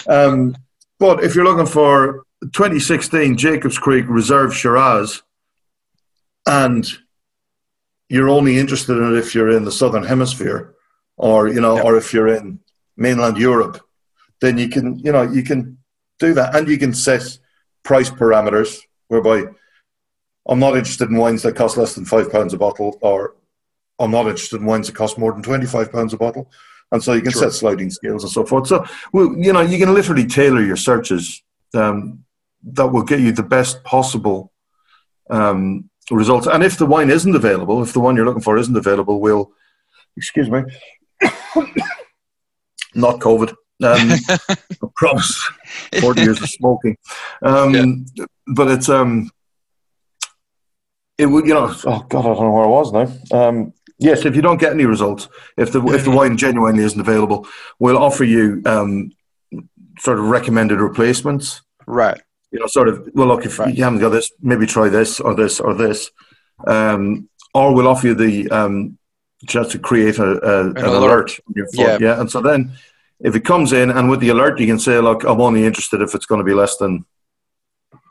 [0.08, 0.56] Um,
[0.98, 5.22] but if you're looking for 2016 Jacobs Creek Reserve Shiraz,
[6.46, 6.86] and
[8.08, 10.74] you're only interested in it if you're in the southern hemisphere,
[11.16, 11.82] or you know, Yeah.
[11.82, 12.60] or if you're in
[12.96, 13.80] mainland Europe,
[14.40, 15.78] then you can you know you can
[16.18, 17.38] do that, and you can set
[17.82, 18.78] price parameters
[19.08, 19.44] whereby
[20.48, 23.34] I'm not interested in wines that cost less than five pounds a bottle, or
[23.98, 26.50] I'm not interested in wines that cost more than twenty five pounds a bottle,
[26.92, 27.42] and so you can Sure.
[27.42, 28.66] set sliding scales and so forth.
[28.66, 31.42] So well, you know you can literally tailor your searches
[31.74, 32.24] um,
[32.62, 34.52] that will get you the best possible
[35.30, 36.46] um, results.
[36.46, 39.52] And if the wine isn't available, if the one you're looking for isn't available, we'll
[40.16, 40.62] excuse me,
[42.94, 43.50] not COVID.
[43.82, 44.12] Um,
[44.48, 44.56] I
[44.94, 45.50] promise.
[46.00, 46.96] Forty years of smoking,
[47.42, 48.06] um,
[48.46, 49.30] but it's um,
[51.18, 51.74] it would you know.
[51.84, 53.38] Oh God, I don't know where I was now.
[53.38, 57.00] Um, yes, if you don't get any results, if the if the wine genuinely isn't
[57.00, 57.46] available,
[57.78, 59.12] we'll offer you um,
[59.98, 62.20] sort of recommended replacements right.
[62.50, 63.74] you know, sort of, well, look, if Right.
[63.74, 66.10] you haven't got this, maybe try this or this or this.
[66.66, 68.98] Um, or we'll offer you the um,
[69.46, 71.02] chance to create a, a, an, alert.
[71.02, 71.40] alert.
[71.48, 71.86] on your phone.
[71.86, 71.98] Yeah.
[72.00, 72.20] yeah.
[72.20, 72.72] And so then
[73.20, 76.02] if it comes in and with the alert, you can say, look, I'm only interested
[76.02, 77.04] if it's going to be less than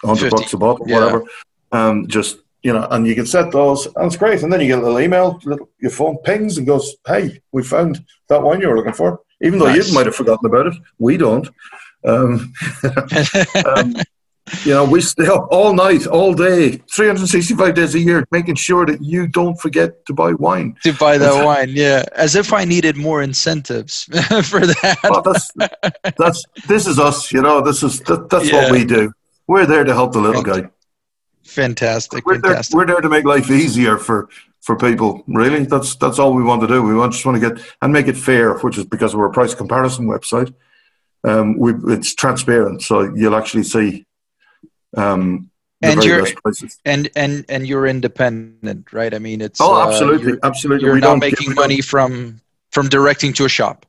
[0.02, 0.96] 100 bucks a bottle, yeah.
[0.96, 1.24] whatever.
[1.72, 4.42] Um, just, you know, and you can set those, and it's great.
[4.42, 7.62] And then you get a little email, little, your phone pings and goes, hey, we
[7.62, 9.22] found that wine you were looking for.
[9.44, 9.88] Even though nice.
[9.88, 11.48] you might have forgotten about it, we don't.
[12.04, 12.52] Um,
[13.68, 13.94] um,
[14.64, 18.84] you know, we stay up all night, all day, 365 days a year, making sure
[18.88, 20.76] that you don't forget to buy wine.
[20.86, 22.04] To buy that wine, yeah.
[22.16, 24.04] As if I needed more incentives
[24.44, 24.98] for that.
[25.04, 25.52] Well, that's,
[26.18, 28.64] that's, this is us, you know, this is, that, that's yeah.
[28.64, 29.14] what we do.
[29.46, 30.68] We're there to help the little guy.
[31.46, 32.26] Fantastic.
[32.26, 32.72] We're, fantastic.
[32.72, 34.30] There, we're there to make life easier for,
[34.62, 35.24] for people.
[35.28, 36.82] Really, that's that's all we want to do.
[36.82, 39.32] We want just want to get and make it fair, which is because we're a
[39.32, 40.54] price comparison website.
[41.24, 44.06] Um, we, it's transparent, so you'll actually see
[44.96, 45.50] um,
[45.82, 46.26] and you're
[46.86, 49.14] and and and you're independent, right?
[49.14, 50.86] I mean, it's oh, absolutely, uh, absolutely.
[50.86, 52.42] You're we not making money from
[52.72, 53.86] from directing to a shop.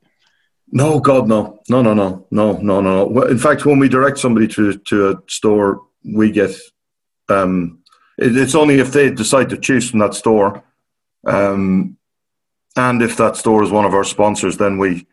[0.73, 3.23] No, God, no, no, no, no, no, no, no.
[3.23, 6.51] In fact, when we direct somebody to to a store, we get
[7.29, 7.81] um,
[8.18, 10.62] it, it's only if they decide to choose from that store,
[11.27, 11.97] um,
[12.77, 15.07] and if that store is one of our sponsors, then we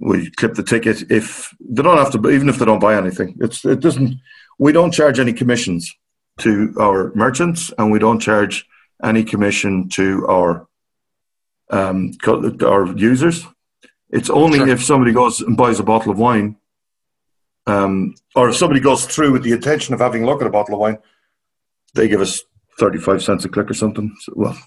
[0.00, 1.10] we clip the ticket.
[1.10, 4.20] If they don't have to, even if they don't buy anything, it's it doesn't
[4.58, 5.94] we don't charge any commissions
[6.38, 8.66] to our merchants, and we don't charge
[9.02, 10.68] any commission to our
[11.70, 13.46] um, our users.
[14.10, 14.68] It's only sure.
[14.68, 16.56] if somebody goes and buys a bottle of wine,
[17.66, 20.50] um, or if somebody goes through with the intention of having a look at a
[20.50, 20.98] bottle of wine,
[21.94, 22.42] they give us
[22.78, 24.14] thirty-five cents a click or something.
[24.20, 24.58] So, well,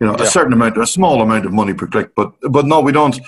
[0.00, 0.24] you know, yeah.
[0.24, 3.20] a certain amount, a small amount of money per click, but but no, we don't.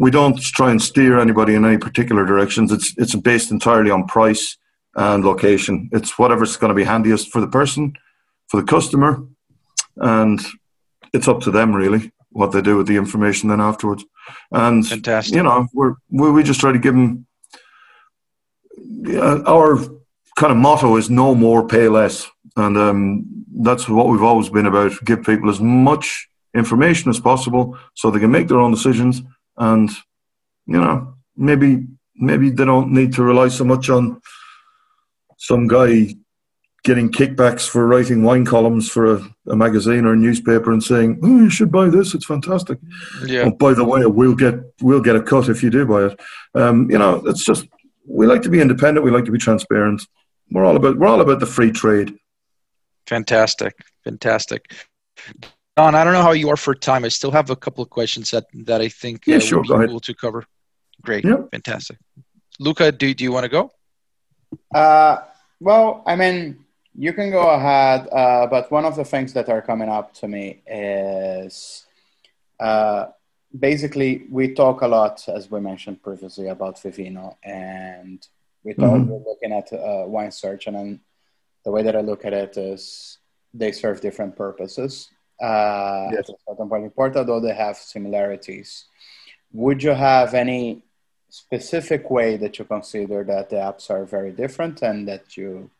[0.00, 2.70] We don't try and steer anybody in any particular directions.
[2.70, 4.56] It's it's based entirely on price
[4.94, 5.90] and location.
[5.92, 7.94] It's whatever's going to be handiest for the person,
[8.46, 9.24] for the customer,
[9.96, 10.40] and
[11.12, 14.04] it's up to them really what they do with the information then afterwards.
[14.52, 15.34] And Fantastic.
[15.34, 17.26] you know, we're we, we just try to give them.
[18.76, 19.78] Yeah, uh, our
[20.36, 22.28] kind of motto is no more, pay less,
[22.58, 23.24] and um,
[23.60, 24.92] that's what we've always been about.
[25.04, 29.22] Give people as much information as possible so they can make their own decisions,
[29.56, 29.90] and
[30.66, 31.86] you know, maybe
[32.16, 34.20] maybe they don't need to rely so much on
[35.38, 36.14] some guy
[36.84, 41.18] getting kickbacks for writing wine columns for a, a, magazine or a newspaper and saying,
[41.22, 42.78] "Oh, you should buy this; it's fantastic."
[43.24, 43.44] Yeah.
[43.46, 46.20] Oh, by the way, we'll get we'll get a cut if you do buy it.
[46.54, 47.66] Um, you know, it's just
[48.06, 49.04] we like to be independent.
[49.04, 50.06] We like to be transparent.
[50.50, 52.16] We're all about we're all about the free trade.
[53.08, 54.70] Fantastic, fantastic.
[55.76, 57.04] Don, I don't know how you are for time.
[57.04, 59.80] I still have a couple of questions that that I think yeah, uh, sure, would
[59.80, 60.44] be cool to cover.
[61.00, 61.42] Great, yeah.
[61.50, 61.96] fantastic.
[62.60, 63.70] Luca, do do you want to go?
[64.74, 65.18] Uh,
[65.58, 69.62] well, I mean, you can go ahead, uh, but one of the things that are
[69.62, 71.86] coming up to me is
[72.60, 73.06] uh,
[73.58, 78.26] basically we talk a lot, as we mentioned previously, about Vivino, and
[78.64, 79.10] we thought mm-hmm.
[79.10, 81.00] we're looking at uh, wine search, and then
[81.68, 83.18] the way that I look at it is
[83.52, 85.10] they serve different purposes.
[85.38, 86.30] Uh, yes.
[86.30, 88.86] At a certain point in Porta, though they have similarities.
[89.52, 90.82] Would you have any
[91.28, 95.70] specific way that you consider that the apps are very different and that you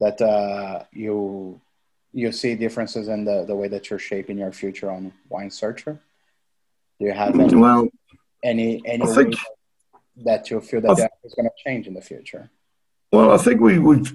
[0.00, 1.60] that uh, you
[2.14, 6.00] you see differences in the, the way that you're shaping your future on wine searcher
[6.98, 7.86] do you have any well,
[8.42, 9.34] any any think,
[10.28, 12.48] that you feel that th- that is going to change in the future
[13.12, 14.06] well i think we would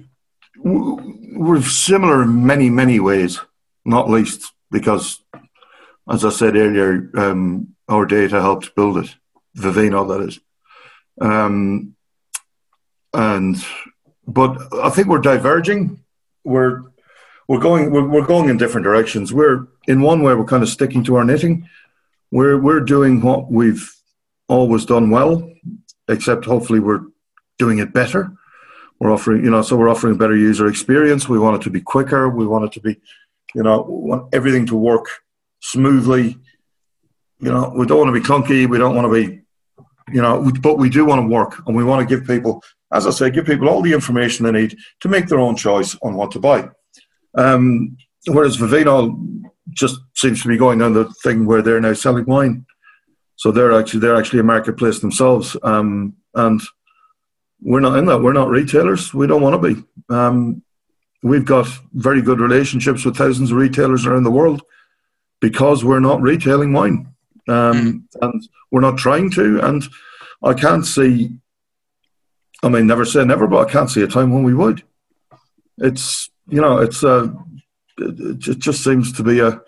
[0.56, 3.40] we're similar in many many ways
[3.84, 5.20] not least because
[6.10, 9.14] as i said earlier um, our data helped build it
[9.56, 10.40] vivino that is
[11.20, 11.94] um,
[13.12, 13.64] and
[14.26, 16.02] but I think we're diverging.
[16.44, 16.82] We're
[17.48, 19.32] we're going we're, we're going in different directions.
[19.32, 21.68] We're in one way we're kind of sticking to our knitting.
[22.30, 23.90] We're we're doing what we've
[24.48, 25.50] always done well,
[26.08, 27.02] except hopefully we're
[27.58, 28.32] doing it better.
[29.04, 31.28] We're offering you know so we're offering a better user experience.
[31.28, 32.30] We want it to be quicker.
[32.30, 32.98] We want it to be
[33.54, 35.06] you know want everything to work
[35.60, 36.38] smoothly.
[37.38, 38.66] You know we don't want to be clunky.
[38.66, 39.42] We don't want to be
[40.10, 43.06] you know, but we do want to work and we want to give people, as
[43.06, 46.14] I say, give people all the information they need to make their own choice on
[46.14, 46.70] what to buy.
[47.36, 47.96] Um,
[48.26, 52.64] whereas Vivino just seems to be going on the thing where they're now selling wine.
[53.36, 56.62] So they're actually they're actually a marketplace themselves, um, and
[57.64, 58.20] we're not in that.
[58.20, 59.12] We're not retailers.
[59.12, 59.82] We don't want to be.
[60.10, 60.62] Um,
[61.22, 64.62] we've got very good relationships with thousands of retailers around the world
[65.40, 67.14] because we're not retailing wine
[67.48, 67.54] um,
[68.14, 68.22] mm.
[68.22, 69.60] and we're not trying to.
[69.60, 69.82] And
[70.42, 71.30] I can't see.
[72.62, 74.82] I mean, never say never, but I can't see a time when we would.
[75.78, 77.28] It's you know, it's uh,
[77.98, 79.60] it, it just seems to be a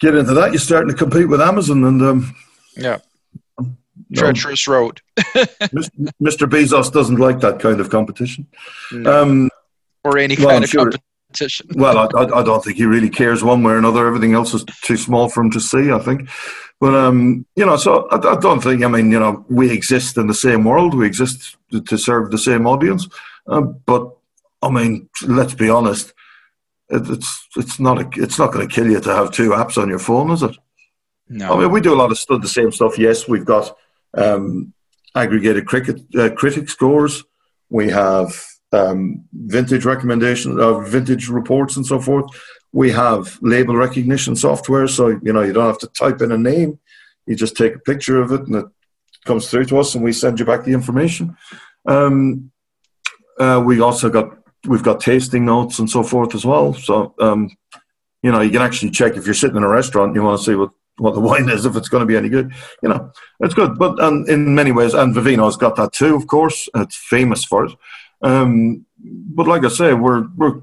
[0.00, 0.52] get into that.
[0.52, 2.36] You're starting to compete with Amazon, and um,
[2.76, 2.98] yeah,
[4.14, 5.00] treacherous road.
[5.18, 6.48] Mr.
[6.48, 8.46] Bezos doesn't like that kind of competition.
[8.92, 9.22] No.
[9.22, 9.50] Um,
[10.04, 10.90] or any well, kind of sure.
[10.90, 11.68] competition.
[11.74, 14.06] well, I, I, don't think he really cares one way or another.
[14.06, 16.28] Everything else is too small for him to see, I think.
[16.80, 20.16] But, um, you know, so I, I, don't think, I mean, you know, we exist
[20.16, 20.94] in the same world.
[20.94, 23.08] We exist to serve the same audience.
[23.46, 24.10] Uh, but,
[24.62, 26.12] I mean, let's be honest.
[26.88, 29.80] It, it's it's not a, it's not going to kill you to have two apps
[29.80, 30.56] on your phone, is it?
[31.28, 31.54] No.
[31.54, 32.98] I mean, we do a lot of stuff, the same stuff.
[32.98, 33.74] Yes, we've got
[34.14, 34.72] um,
[35.14, 37.24] aggregated cricket uh, critic scores.
[37.70, 42.26] We have um, vintage recommendations, uh, vintage reports, and so forth.
[42.72, 46.38] We have label recognition software, so you know you don't have to type in a
[46.38, 46.78] name.
[47.26, 48.66] You just take a picture of it, and it
[49.24, 51.36] comes through to us, and we send you back the information.
[51.86, 52.50] Um,
[53.38, 56.72] uh, we also got we've got tasting notes and so forth as well.
[56.72, 57.50] So um,
[58.22, 60.38] you know you can actually check if you're sitting in a restaurant, and you want
[60.38, 62.52] to see what what the wine is if it's going to be any good.
[62.82, 63.78] You know, it's good.
[63.78, 66.14] But and in many ways, and Vivino's got that too.
[66.14, 67.72] Of course, it's famous for it.
[68.22, 70.60] Um, but like I say, we're we're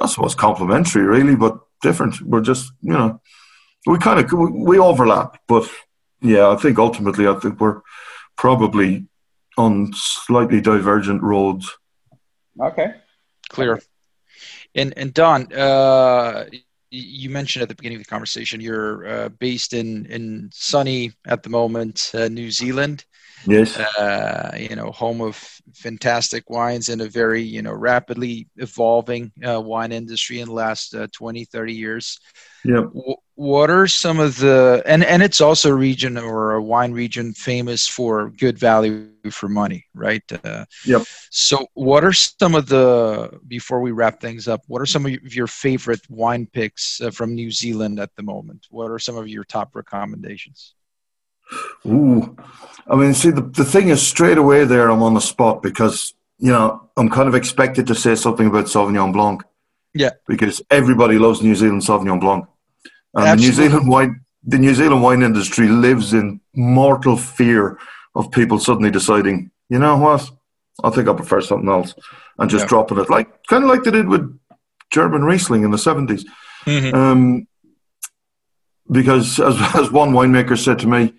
[0.00, 2.20] I suppose complementary, really, but different.
[2.20, 3.20] We're just you know,
[3.86, 5.68] we kind of we overlap, but
[6.20, 7.80] yeah, I think ultimately, I think we're
[8.36, 9.06] probably
[9.56, 11.70] on slightly divergent roads.
[12.60, 12.94] Okay,
[13.48, 13.80] clear.
[14.74, 16.46] And and Don, uh,
[16.90, 21.42] you mentioned at the beginning of the conversation you're uh, based in in sunny at
[21.42, 23.04] the moment uh, New Zealand.
[23.46, 23.76] Yes.
[23.78, 25.36] Uh, you know, home of
[25.74, 30.94] fantastic wines and a very you know rapidly evolving uh, wine industry in the last
[30.94, 32.20] uh, 20, 30 years.
[32.64, 32.84] Yeah.
[33.40, 37.32] What are some of the and and it's also a region or a wine region
[37.32, 40.22] famous for good value for money, right?
[40.44, 41.04] Uh, yep.
[41.30, 44.60] So, what are some of the before we wrap things up?
[44.66, 48.66] What are some of your favorite wine picks uh, from New Zealand at the moment?
[48.68, 50.74] What are some of your top recommendations?
[51.86, 52.36] Ooh,
[52.86, 56.12] I mean, see, the, the thing is, straight away there, I'm on the spot because,
[56.36, 59.42] you know, I'm kind of expected to say something about Sauvignon Blanc.
[59.94, 60.10] Yeah.
[60.28, 62.44] Because everybody loves New Zealand Sauvignon Blanc.
[63.14, 67.78] And the New Zealand wine, the New Zealand wine industry lives in mortal fear
[68.14, 70.30] of people suddenly deciding, you know what,
[70.82, 71.94] I think I prefer something else,
[72.38, 72.68] and just yeah.
[72.68, 74.38] dropping it, like kind of like they did with
[74.92, 76.24] German Riesling in the 70s.
[76.64, 76.94] Mm-hmm.
[76.94, 77.46] Um,
[78.90, 81.14] because as, as one winemaker said to me,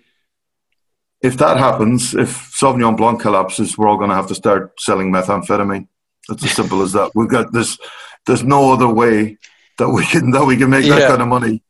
[1.22, 5.12] if that happens, if Sauvignon Blanc collapses, we're all going to have to start selling
[5.12, 5.86] methamphetamine.
[6.28, 7.12] It's as simple as that.
[7.14, 7.78] We've got this.
[8.26, 9.38] There's no other way
[9.78, 10.96] that we can that we can make yeah.
[10.96, 11.62] that kind of money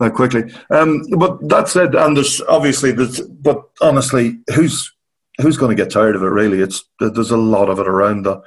[0.00, 0.52] that quickly.
[0.70, 4.92] Um, but that said, and there's obviously there's, but honestly, who's
[5.40, 6.26] who's going to get tired of it?
[6.26, 8.42] Really, it's there's a lot of it around that,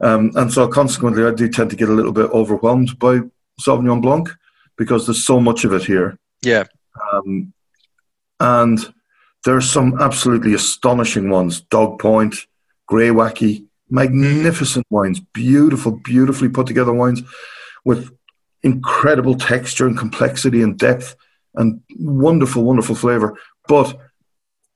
[0.00, 3.20] um, and so consequently, I do tend to get a little bit overwhelmed by
[3.60, 4.28] Sauvignon Blanc
[4.76, 6.18] because there's so much of it here.
[6.42, 6.64] Yeah,
[7.12, 7.52] um,
[8.40, 8.92] and
[9.44, 11.60] there are some absolutely astonishing ones.
[11.60, 12.34] Dog Point,
[12.90, 17.22] Greywacke, magnificent wines, beautiful, beautifully put together wines
[17.84, 18.10] with
[18.66, 21.16] incredible texture and complexity and depth
[21.54, 23.38] and wonderful, wonderful flavor.
[23.68, 23.96] But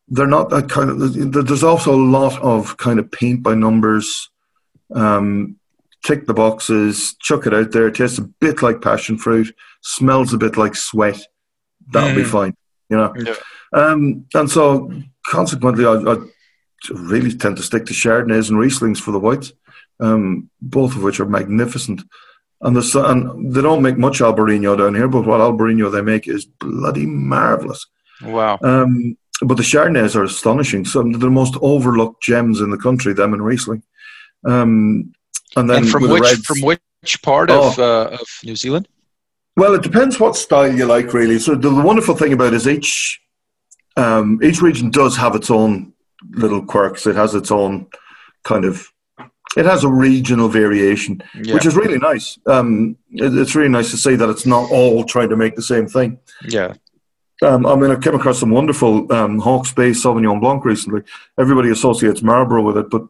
[0.08, 1.46] they're not that kind of.
[1.46, 4.30] There's also a lot of kind of paint by numbers.
[4.94, 5.56] Um,
[6.04, 7.88] tick the boxes, chuck it out there.
[7.88, 11.20] It Tastes a bit like passion fruit, smells a bit like sweat.
[11.92, 12.16] That'll mm.
[12.16, 12.56] be fine,
[12.88, 13.12] you know.
[13.16, 13.34] Yeah.
[13.72, 14.90] Um, and so,
[15.26, 16.16] consequently, I, I,
[16.90, 19.52] really tend to stick to Chardonnays and Rieslings for the whites,
[20.00, 22.02] um, both of which are magnificent.
[22.62, 26.28] And, the, and they don't make much Albarino down here, but what Albarino they make
[26.28, 27.86] is bloody marvelous.
[28.22, 28.58] Wow.
[28.62, 30.84] Um, but the Chardonnays are astonishing.
[30.84, 33.82] Some of the most overlooked gems in the country, them and Riesling.
[34.44, 35.12] Um,
[35.56, 38.88] and then and from which reds, from which part oh, of uh, of New Zealand?
[39.56, 41.38] Well, it depends what style you like, really.
[41.38, 43.20] So the, the wonderful thing about it is each
[43.96, 45.92] um, each region does have its own
[46.30, 47.06] little quirks.
[47.06, 47.86] It has its own
[48.44, 48.86] kind of.
[49.56, 51.54] It has a regional variation, yeah.
[51.54, 52.38] which is really nice.
[52.46, 55.62] Um, it, it's really nice to see that it's not all trying to make the
[55.62, 56.18] same thing.
[56.48, 56.74] Yeah.
[57.42, 61.02] Um, I mean, I came across some wonderful um, Hawke's Bay Sauvignon Blanc recently.
[61.38, 63.02] Everybody associates Marlborough with it, but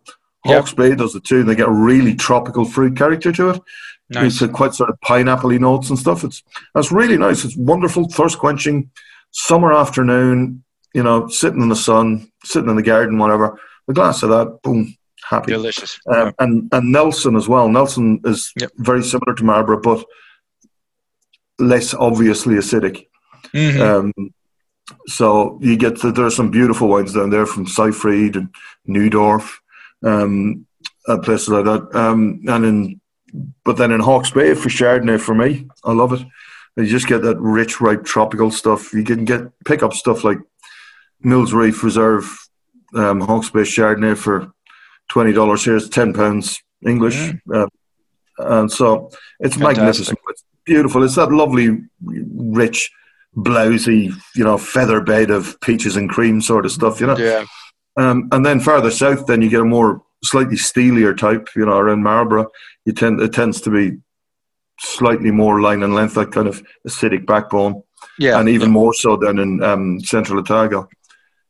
[0.47, 1.41] Hawke's Bay does it too.
[1.41, 3.63] And they get a really tropical fruit character to it.
[4.09, 4.41] Nice.
[4.41, 6.25] It's quite sort of pineapple notes and stuff.
[6.25, 6.43] It's
[6.75, 7.45] that's really nice.
[7.45, 8.91] It's wonderful, thirst quenching,
[9.31, 10.65] summer afternoon
[10.95, 13.59] you know, sitting in the sun, sitting in the garden, whatever.
[13.89, 14.97] A glass of that, boom,
[15.31, 15.53] happy.
[15.53, 15.99] Delicious.
[16.13, 17.69] Um, and and Nelson as well.
[17.69, 18.71] Nelson is yep.
[18.77, 20.05] very similar to Marlborough, but
[21.59, 23.07] less obviously acidic.
[23.55, 23.81] Mm-hmm.
[23.81, 24.35] Um,
[25.07, 28.49] so you get to, there are some beautiful wines down there from Seyfried and
[28.89, 29.59] Neudorf,
[30.05, 30.67] um,
[31.23, 31.95] places like that.
[31.95, 33.01] Um, and in
[33.65, 36.27] but then in Hawke's Bay for Chardonnay, for me, I love it.
[36.77, 38.93] You just get that rich, ripe tropical stuff.
[38.93, 40.39] You can get pick up stuff like
[41.21, 42.25] Mills Reef Reserve
[42.95, 44.53] um, Hawke's Bay Chardonnay for
[45.11, 45.77] twenty dollars here.
[45.77, 47.53] It's ten pounds English, mm-hmm.
[47.53, 49.79] uh, and so it's Fantastic.
[49.79, 50.19] magnificent.
[50.29, 51.05] It's beautiful.
[51.05, 52.91] It's that lovely, rich,
[53.37, 57.01] blousy, you know, feather bed of peaches and cream sort of stuff.
[57.01, 57.19] You know.
[57.19, 57.45] Yeah.
[57.97, 61.49] Um, and then further south, then you get a more slightly steelier type.
[61.55, 62.51] You know, around Marlborough,
[62.87, 63.99] you tend it tends to be
[64.79, 67.83] slightly more line and length, that kind of acidic backbone.
[68.19, 68.73] Yeah, and even yeah.
[68.73, 70.89] more so than in um, Central Otago.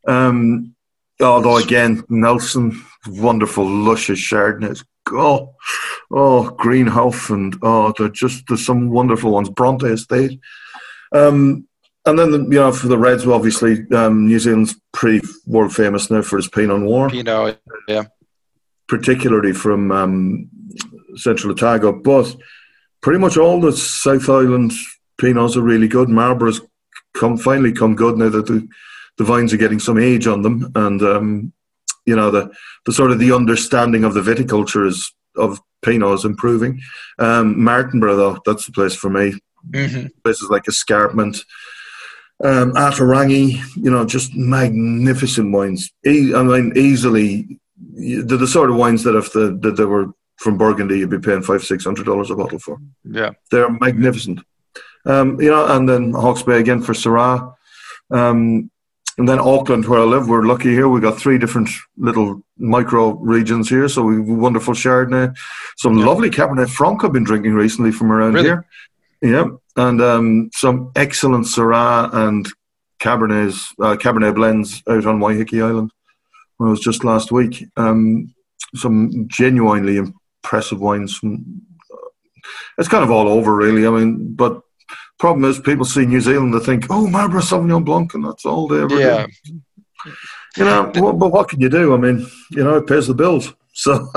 [0.06, 0.74] Um,
[1.20, 4.84] although again, Nelson, wonderful, luscious Chardonnays.
[5.12, 5.54] Oh,
[6.10, 9.50] oh, Greenhouse, and oh, they're just there's some wonderful ones.
[9.50, 10.38] Bronte Estate.
[11.12, 11.66] Um,
[12.06, 16.10] and then you know for the Reds, well, obviously um, New Zealand's pretty world famous
[16.10, 17.10] now for its Pinot Noir.
[17.10, 18.04] Pinot, yeah.
[18.88, 20.50] Particularly from um,
[21.16, 22.34] Central Otago, but
[23.00, 24.72] pretty much all the South Island
[25.20, 26.08] Pinots are really good.
[26.08, 26.60] Marlborough's
[27.14, 28.66] come finally come good now that the,
[29.18, 31.52] the vines are getting some age on them, and um,
[32.06, 32.50] you know the
[32.86, 36.80] the sort of the understanding of the viticulture is of Pinot is improving.
[37.18, 39.34] Um, Martinborough, though, that's the place for me.
[39.70, 40.06] Mm-hmm.
[40.24, 41.38] Places like Escarpment,
[42.42, 45.90] um, Ata Rangi, you know, just magnificent wines.
[46.06, 50.12] E- I mean, easily, they're the sort of wines that if the, that they were
[50.36, 52.78] from Burgundy, you'd be paying five, six hundred dollars a bottle for.
[53.04, 54.40] Yeah, they're magnificent.
[55.04, 57.54] Um, you know, and then Hawke's Bay again for Syrah.
[58.10, 58.70] Um,
[59.20, 60.88] and then Auckland, where I live, we're lucky here.
[60.88, 61.68] We've got three different
[61.98, 63.86] little micro regions here.
[63.86, 65.36] So we've wonderful Chardonnay,
[65.76, 66.06] some yeah.
[66.06, 68.46] lovely Cabernet Franc I've been drinking recently from around really?
[68.46, 68.66] here.
[69.20, 69.44] Yeah,
[69.76, 72.48] and um, some excellent Syrah and
[72.98, 75.92] Cabernets, uh, Cabernet blends out on Waiheke Island.
[76.56, 77.66] When I was just last week.
[77.76, 78.34] Um,
[78.74, 81.60] some genuinely impressive wines from.
[81.92, 82.08] Uh,
[82.78, 83.86] it's kind of all over, really.
[83.86, 84.62] I mean, but
[85.20, 88.66] problem is, people see New Zealand, they think, "Oh, Marlborough Sauvignon Blanc," and that's all
[88.66, 89.26] they ever yeah.
[89.26, 90.12] do.
[90.56, 91.94] You know, but what can you do?
[91.94, 93.52] I mean, you know, it pays the bills.
[93.72, 94.10] So,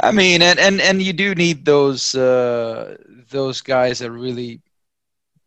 [0.00, 2.96] I mean, and and and you do need those uh,
[3.28, 4.62] those guys that really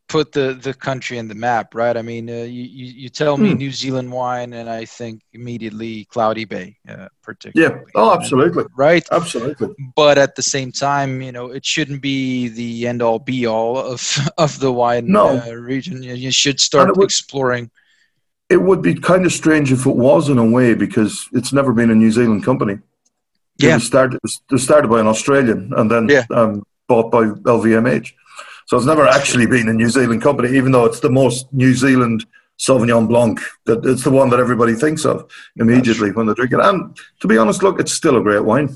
[0.08, 1.96] put the the country in the map, right?
[1.98, 3.58] I mean, uh, you, you, tell me mm.
[3.58, 7.76] New Zealand wine, and I think immediately Cloudy Bay, uh, particularly.
[7.76, 7.92] Yeah.
[7.96, 8.66] Oh, absolutely.
[8.76, 9.06] right.
[9.12, 9.70] Absolutely.
[9.96, 13.78] But at the same time, you know, it shouldn't be the end all be all
[13.78, 15.40] of of the wine no.
[15.40, 16.02] uh, region.
[16.02, 17.70] You, you, should start would, exploring.
[18.50, 21.74] It would be kind of strange if it was in a way because it's never
[21.74, 22.80] been a New Zealand company.
[23.58, 23.72] Yeah.
[23.72, 26.26] It was started, it was started by an Australian and then yeah.
[26.32, 28.14] um, bought by LVMH.
[28.68, 31.74] So it's never actually been a New Zealand company, even though it's the most New
[31.74, 32.26] Zealand
[32.60, 33.40] Sauvignon Blanc.
[33.66, 36.60] That it's the one that everybody thinks of immediately when they drink it.
[36.60, 38.76] And to be honest, look, it's still a great wine.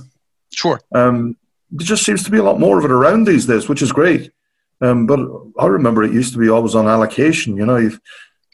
[0.53, 0.79] Sure.
[0.95, 1.35] Um,
[1.71, 3.91] there just seems to be a lot more of it around these days, which is
[3.91, 4.31] great.
[4.79, 5.19] Um, but
[5.59, 7.57] I remember it used to be always on allocation.
[7.57, 7.99] You know, you've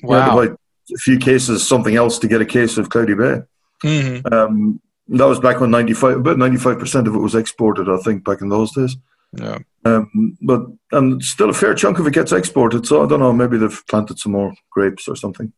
[0.04, 0.42] wow.
[0.42, 0.54] you buy
[0.94, 3.42] a few cases something else to get a case of Cloudy Bay.
[3.84, 4.34] Mm-hmm.
[4.34, 7.88] Um, that was back when ninety five, about ninety five percent of it was exported.
[7.90, 8.98] I think back in those days.
[9.34, 9.60] Yeah.
[9.86, 12.86] Um, but and still a fair chunk of it gets exported.
[12.86, 13.34] So I don't know.
[13.34, 15.54] Maybe they've planted some more grapes or something.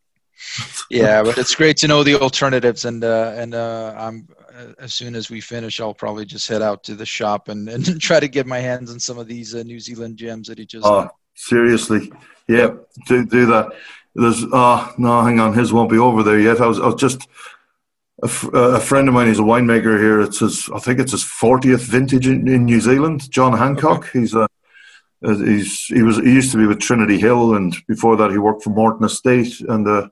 [0.90, 4.94] yeah, but it's great to know the alternatives, and uh, and uh, I'm uh, as
[4.94, 8.20] soon as we finish, I'll probably just head out to the shop and, and try
[8.20, 10.86] to get my hands on some of these uh, New Zealand gems that he just.
[10.86, 12.12] Oh, seriously,
[12.48, 12.74] yeah,
[13.06, 13.72] do do that.
[14.14, 16.60] There's oh no, hang on, his won't be over there yet.
[16.60, 17.28] I was I was just
[18.22, 20.20] a, f- a friend of mine he's a winemaker here.
[20.20, 23.30] It's his, I think it's his 40th vintage in, in New Zealand.
[23.30, 24.08] John Hancock.
[24.08, 24.20] Okay.
[24.20, 24.48] He's a,
[25.22, 28.62] he's he was he used to be with Trinity Hill, and before that he worked
[28.62, 30.08] for Morton Estate, and uh,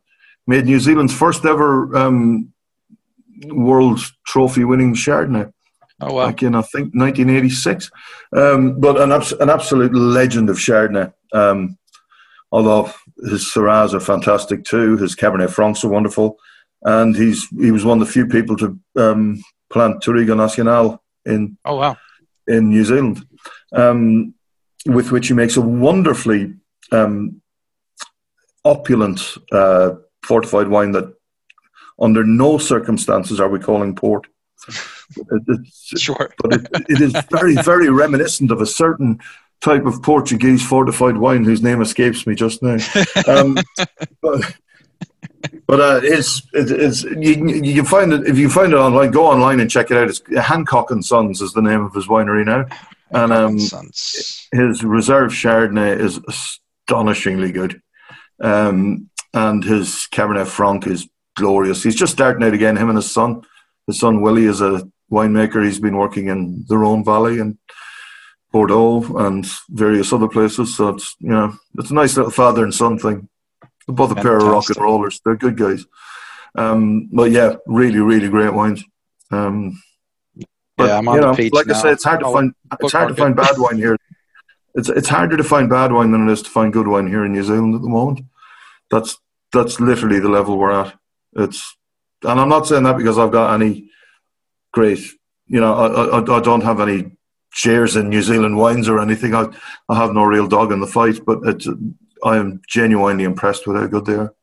[0.46, 2.52] made New Zealand's first ever um,
[3.46, 5.52] World Trophy winning Chardonnay.
[6.00, 6.26] Oh wow!
[6.26, 7.90] Back in I think 1986,
[8.36, 11.12] um, but an abs- an absolute legend of Chardonnay.
[11.32, 11.78] Um,
[12.52, 12.92] although
[13.30, 16.38] his Syrahs are fantastic too, his Cabernet Francs are wonderful
[16.82, 21.56] and he's he was one of the few people to um, plant Touriga Nacional in
[21.64, 21.96] oh wow
[22.46, 23.24] in New Zealand,
[23.72, 24.34] um,
[24.86, 26.54] with which he makes a wonderfully
[26.92, 27.42] um,
[28.64, 29.90] opulent uh,
[30.24, 31.14] fortified wine that
[32.00, 34.26] under no circumstances are we calling port.
[35.16, 39.20] It's, sure, but it, it is very very reminiscent of a certain
[39.60, 42.78] type of Portuguese fortified wine whose name escapes me just now.
[43.26, 43.56] Um,
[44.22, 44.56] but,
[45.66, 49.10] but uh, it's it's you, you find it if you find it online.
[49.10, 50.08] Go online and check it out.
[50.08, 52.66] It's Hancock and Sons is the name of his winery now,
[53.10, 53.56] and um,
[54.52, 57.80] his reserve Chardonnay is astonishingly good,
[58.40, 61.82] um, and his Cabernet Franc is glorious.
[61.82, 62.76] He's just starting out again.
[62.76, 63.42] Him and his son.
[63.86, 65.64] His son Willie is a winemaker.
[65.64, 67.58] He's been working in the Rhone Valley and
[68.52, 70.76] Bordeaux and various other places.
[70.76, 73.28] So it's you know it's a nice little father and son thing.
[73.88, 75.20] Both a pair of rock and rollers.
[75.24, 75.86] They're good guys.
[76.54, 78.84] Um, but yeah, really, really great wines.
[79.30, 79.82] Um,
[80.76, 81.74] but, yeah, I'm on you know, the page like now.
[81.74, 83.96] I said, it's hard to I'll find it's hard to find bad wine here.
[84.74, 87.24] It's it's harder to find bad wine than it is to find good wine here
[87.24, 88.20] in New Zealand at the moment.
[88.90, 89.16] That's
[89.52, 90.94] that's literally the level we're at.
[91.34, 91.76] It's
[92.22, 93.90] and I'm not saying that because I've got any
[94.72, 95.00] great,
[95.46, 97.12] you know, I, I, I don't have any
[97.50, 99.34] shares in New Zealand wines or anything.
[99.34, 99.46] I,
[99.88, 101.66] I have no real dog in the fight, but it's,
[102.24, 104.34] I am genuinely impressed with how good they are.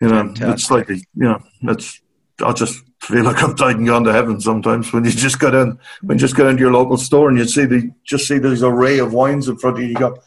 [0.00, 0.48] You know, Fantastic.
[0.48, 2.00] it's like, you know, it's,
[2.44, 5.48] I just feel like I've died and gone to heaven sometimes when you just go
[5.48, 8.38] in, when you just go into your local store and you see the, just see
[8.38, 10.18] this array of wines in front of you, you go,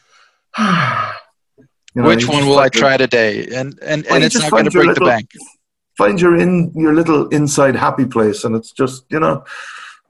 [0.57, 3.47] you know, Which one will I try today?
[3.47, 5.31] And and, and it's not going to break the bank.
[5.97, 9.43] find your in your little inside happy place, and it's just you know,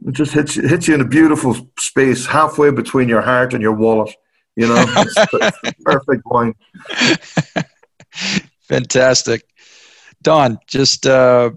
[0.05, 3.61] it just hits you, hits you in a beautiful space halfway between your heart and
[3.61, 4.13] your wallet.
[4.57, 5.15] You know, it's,
[5.63, 6.53] it's perfect wine.
[8.63, 9.43] Fantastic,
[10.23, 10.57] Don.
[10.67, 11.51] Just uh,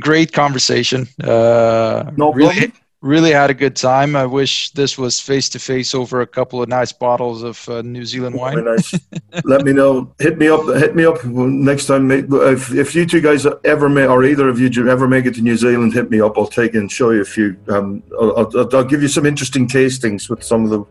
[0.00, 1.06] great conversation.
[1.22, 2.72] Uh, No really, problem.
[3.02, 4.16] really had a good time.
[4.16, 7.82] I wish this was face to face over a couple of nice bottles of uh,
[7.82, 8.64] New Zealand Very wine.
[8.64, 8.94] nice.
[9.44, 10.12] Let me know.
[10.18, 10.66] Hit me up.
[10.76, 12.10] Hit me up next time.
[12.10, 15.40] If, if you two guys ever may, or either of you ever make it to
[15.40, 16.36] New Zealand, hit me up.
[16.36, 17.56] I'll take and show you a few.
[17.68, 20.84] Um, I'll, I'll, I'll give you some interesting tastings with some of the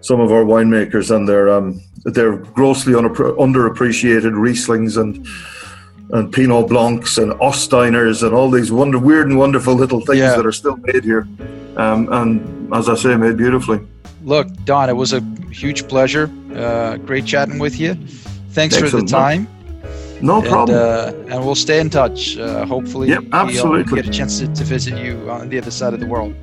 [0.00, 5.26] some of our winemakers and their um, their grossly unappre- underappreciated Rieslings and
[6.12, 10.34] and Pinot Blancs and Osteiners and all these wonder weird and wonderful little things Yeah.
[10.36, 11.28] that are still made here.
[11.76, 13.80] Um, and as I say, made beautifully.
[14.24, 15.20] Look, Don, it was a
[15.52, 16.28] huge pleasure.
[16.54, 17.94] Uh, great chatting with you.
[18.50, 19.46] Thanks for the time.
[20.20, 20.76] No and, problem.
[20.76, 22.36] uh, and we'll stay in touch.
[22.36, 24.02] Uh, hopefully, Yep, we'll absolutely.
[24.02, 26.34] get a chance to, to visit you on the other side of the world.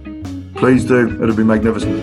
[0.56, 1.22] Please do.
[1.22, 2.02] It'll be magnificent.